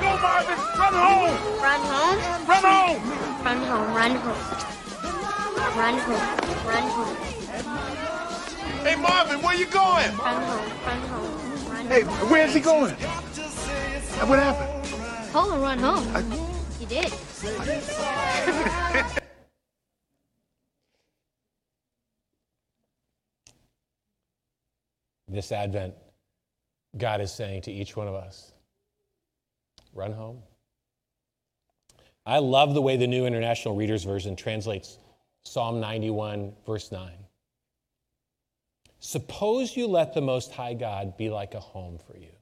Go, 0.00 0.16
Marvin! 0.22 0.58
Run 0.78 0.94
home! 0.94 1.34
Run 1.62 1.80
home, 1.82 2.48
Run 2.48 2.64
home! 2.64 3.26
run 3.44 3.58
home, 3.62 3.94
run 3.94 4.14
home. 4.16 4.75
Run 5.76 5.98
home, 5.98 6.66
run 6.66 6.90
home, 6.90 7.16
Hey, 8.82 8.96
Marvin, 8.96 9.42
where 9.42 9.54
you 9.54 9.66
going? 9.66 10.16
run 10.16 10.42
home, 10.42 10.70
run 10.86 11.00
home, 11.02 11.68
run 11.70 11.86
Hey, 11.86 12.00
home. 12.00 12.30
where's 12.30 12.54
he 12.54 12.60
going? 12.60 12.94
What 12.94 14.38
happened? 14.38 15.30
Polo 15.32 15.60
run 15.60 15.78
home. 15.78 16.06
He 16.78 16.86
did. 16.86 17.12
This 25.28 25.50
Advent, 25.50 25.94
God 26.96 27.20
is 27.20 27.32
saying 27.32 27.62
to 27.62 27.72
each 27.72 27.96
one 27.96 28.06
of 28.08 28.14
us 28.14 28.52
run 29.92 30.12
home. 30.12 30.38
I 32.24 32.38
love 32.38 32.74
the 32.74 32.82
way 32.82 32.96
the 32.96 33.06
New 33.06 33.26
International 33.26 33.74
Reader's 33.74 34.04
Version 34.04 34.36
translates 34.36 34.98
Psalm 35.46 35.80
91, 35.80 36.52
verse 36.66 36.90
9. 36.90 37.08
Suppose 38.98 39.76
you 39.76 39.86
let 39.86 40.12
the 40.12 40.20
Most 40.20 40.50
High 40.50 40.74
God 40.74 41.16
be 41.16 41.30
like 41.30 41.54
a 41.54 41.60
home 41.60 41.98
for 42.04 42.16
you. 42.16 42.32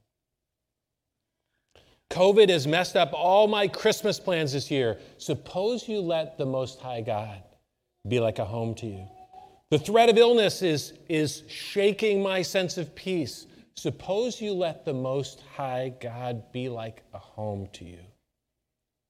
COVID 2.09 2.49
has 2.49 2.65
messed 2.65 2.95
up 2.95 3.13
all 3.13 3.47
my 3.47 3.67
Christmas 3.67 4.19
plans 4.19 4.53
this 4.53 4.71
year. 4.71 4.97
Suppose 5.19 5.87
you 5.87 6.01
let 6.01 6.37
the 6.37 6.45
Most 6.47 6.79
High 6.79 7.01
God 7.01 7.43
be 8.07 8.19
like 8.19 8.39
a 8.39 8.45
home 8.45 8.73
to 8.75 8.87
you. 8.87 9.07
The 9.69 9.79
threat 9.79 10.09
of 10.09 10.17
illness 10.17 10.63
is, 10.63 10.93
is 11.07 11.43
shaking 11.47 12.23
my 12.23 12.41
sense 12.41 12.77
of 12.77 12.95
peace. 12.95 13.45
Suppose 13.75 14.41
you 14.41 14.53
let 14.53 14.83
the 14.83 14.93
Most 14.93 15.41
High 15.55 15.93
God 16.01 16.51
be 16.51 16.69
like 16.69 17.03
a 17.13 17.19
home 17.19 17.67
to 17.73 17.85
you. 17.85 17.99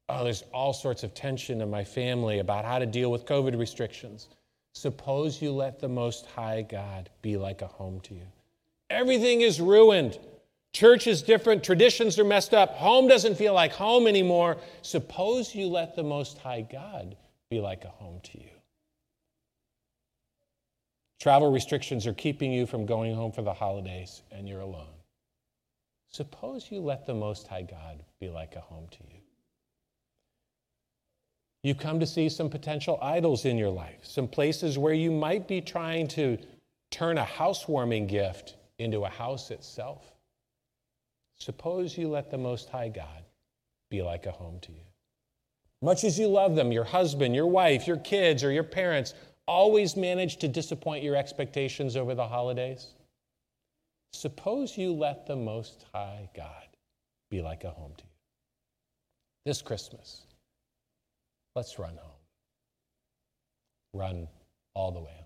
Oh, 0.08 0.24
there's 0.24 0.44
all 0.54 0.74
sorts 0.74 1.04
of 1.04 1.14
tension 1.14 1.62
in 1.62 1.70
my 1.70 1.84
family 1.84 2.40
about 2.40 2.66
how 2.66 2.78
to 2.80 2.86
deal 2.86 3.12
with 3.12 3.26
COVID 3.26 3.58
restrictions. 3.58 4.28
Suppose 4.74 5.42
you 5.42 5.52
let 5.52 5.80
the 5.80 5.88
Most 5.88 6.26
High 6.28 6.62
God 6.62 7.10
be 7.22 7.38
like 7.38 7.62
a 7.62 7.68
home 7.68 8.00
to 8.02 8.14
you. 8.14 8.28
Everything 8.90 9.42
is 9.42 9.60
ruined. 9.60 10.20
Church 10.74 11.08
is 11.08 11.22
different. 11.22 11.64
Traditions 11.64 12.20
are 12.20 12.26
messed 12.26 12.54
up. 12.54 12.72
Home 12.76 13.08
doesn't 13.08 13.36
feel 13.36 13.54
like 13.54 13.72
home 13.72 14.06
anymore. 14.06 14.58
Suppose 14.82 15.56
you 15.56 15.68
let 15.68 15.96
the 15.96 16.04
Most 16.04 16.38
High 16.38 16.62
God 16.62 17.16
be 17.50 17.60
like 17.60 17.86
a 17.86 17.90
home 17.90 18.20
to 18.24 18.38
you. 18.38 18.50
Travel 21.20 21.52
restrictions 21.52 22.06
are 22.06 22.14
keeping 22.14 22.52
you 22.52 22.68
from 22.68 22.86
going 22.86 23.16
home 23.16 23.32
for 23.32 23.42
the 23.42 23.54
holidays 23.54 24.22
and 24.32 24.48
you're 24.48 24.60
alone. 24.60 24.86
Suppose 26.10 26.70
you 26.70 26.82
let 26.82 27.06
the 27.06 27.16
Most 27.16 27.48
High 27.48 27.64
God 27.64 28.04
be 28.20 28.30
like 28.30 28.56
a 28.56 28.62
home 28.62 28.88
to 28.92 28.98
you. 29.12 29.15
You 31.66 31.74
come 31.74 32.00
to 32.00 32.06
see 32.06 32.30
some 32.30 32.48
potential 32.48 33.00
idols 33.02 33.44
in 33.44 33.58
your 33.58 33.72
life, 33.72 33.98
some 34.04 34.28
places 34.28 34.78
where 34.78 34.94
you 34.94 35.10
might 35.10 35.48
be 35.48 35.62
trying 35.62 36.08
to 36.10 36.38
turn 36.92 37.18
a 37.18 37.24
housewarming 37.24 38.06
gift 38.06 38.54
into 38.78 39.04
a 39.04 39.10
house 39.10 39.50
itself. 39.50 40.04
Suppose 41.40 41.98
you 41.98 42.08
let 42.08 42.30
the 42.30 42.38
Most 42.38 42.70
High 42.70 42.90
God 42.90 43.24
be 43.90 44.04
like 44.04 44.28
a 44.28 44.32
home 44.32 44.60
to 44.62 44.72
you. 44.72 44.86
Much 45.82 46.04
as 46.04 46.20
you 46.20 46.28
love 46.28 46.56
them, 46.56 46.72
your 46.72 46.84
husband, 46.84 47.34
your 47.34 47.48
wife, 47.48 47.88
your 47.88 47.98
kids, 47.98 48.44
or 48.44 48.52
your 48.52 48.64
parents 48.64 49.16
always 49.48 49.96
manage 49.96 50.38
to 50.38 50.48
disappoint 50.48 51.04
your 51.04 51.16
expectations 51.16 51.96
over 51.98 52.14
the 52.14 52.28
holidays. 52.28 52.90
Suppose 54.14 54.78
you 54.78 54.94
let 54.94 55.26
the 55.26 55.36
Most 55.36 55.84
High 55.96 56.30
God 56.36 56.68
be 57.32 57.42
like 57.42 57.64
a 57.64 57.72
home 57.72 57.94
to 57.98 58.04
you. 58.04 58.10
This 59.48 59.64
Christmas, 59.64 60.28
let's 61.56 61.80
run 61.80 61.96
home. 61.98 62.12
Run 63.94 64.28
all 64.74 64.92
the 64.92 65.00
way 65.00 65.12
home. 65.12 65.22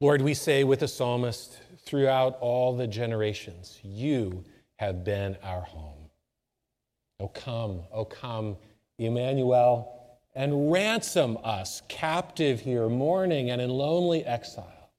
Lord, 0.00 0.22
we 0.22 0.34
say 0.34 0.62
with 0.62 0.80
the 0.80 0.88
psalmist 0.88 1.58
throughout 1.84 2.36
all 2.40 2.76
the 2.76 2.86
generations, 2.86 3.78
you 3.82 4.44
have 4.76 5.04
been 5.04 5.36
our 5.42 5.62
home. 5.62 6.10
Oh, 7.18 7.28
come, 7.28 7.80
oh, 7.92 8.04
come, 8.04 8.56
Emmanuel, 8.98 10.18
and 10.34 10.70
ransom 10.70 11.38
us, 11.42 11.80
captive 11.88 12.60
here, 12.60 12.90
mourning 12.90 13.50
and 13.50 13.60
in 13.62 13.70
lonely 13.70 14.22
exile, 14.24 14.90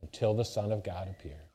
until 0.00 0.32
the 0.32 0.44
Son 0.44 0.70
of 0.70 0.84
God 0.84 1.08
appear. 1.08 1.49